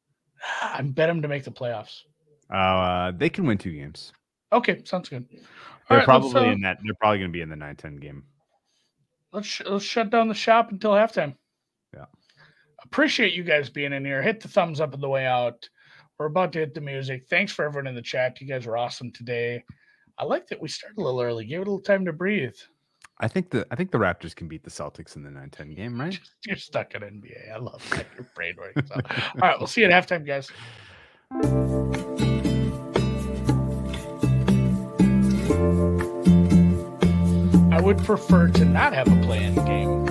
[0.61, 2.01] I bet them to make the playoffs.
[2.49, 4.11] Uh, they can win two games.
[4.51, 5.25] Okay, sounds good.
[5.31, 5.39] All
[5.89, 6.77] They're right, probably uh, in that.
[6.83, 8.23] They're probably going to be in the 9-10 game.
[9.33, 11.35] let's sh- let's shut down the shop until halftime.
[11.93, 12.05] Yeah.
[12.83, 14.21] Appreciate you guys being in here.
[14.21, 15.67] Hit the thumbs up on the way out.
[16.19, 17.25] We're about to hit the music.
[17.29, 18.39] Thanks for everyone in the chat.
[18.41, 19.63] You guys were awesome today.
[20.19, 21.45] I like that we started a little early.
[21.45, 22.55] Gave it a little time to breathe.
[23.19, 25.99] I think the I think the Raptors can beat the Celtics in the 9-10 game,
[25.99, 26.19] right?
[26.45, 27.53] You're stuck in NBA.
[27.53, 28.07] I love that.
[28.15, 28.91] Your brain works.
[28.91, 29.11] out.
[29.35, 30.51] All right, we'll see you at halftime, guys.
[37.71, 40.07] I would prefer to not have a play-in game.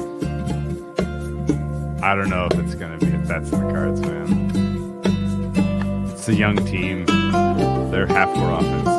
[2.03, 4.51] I don't know if it's gonna be if that's in the cards, man.
[6.13, 7.07] It's a young team.
[7.91, 8.96] They're half more offense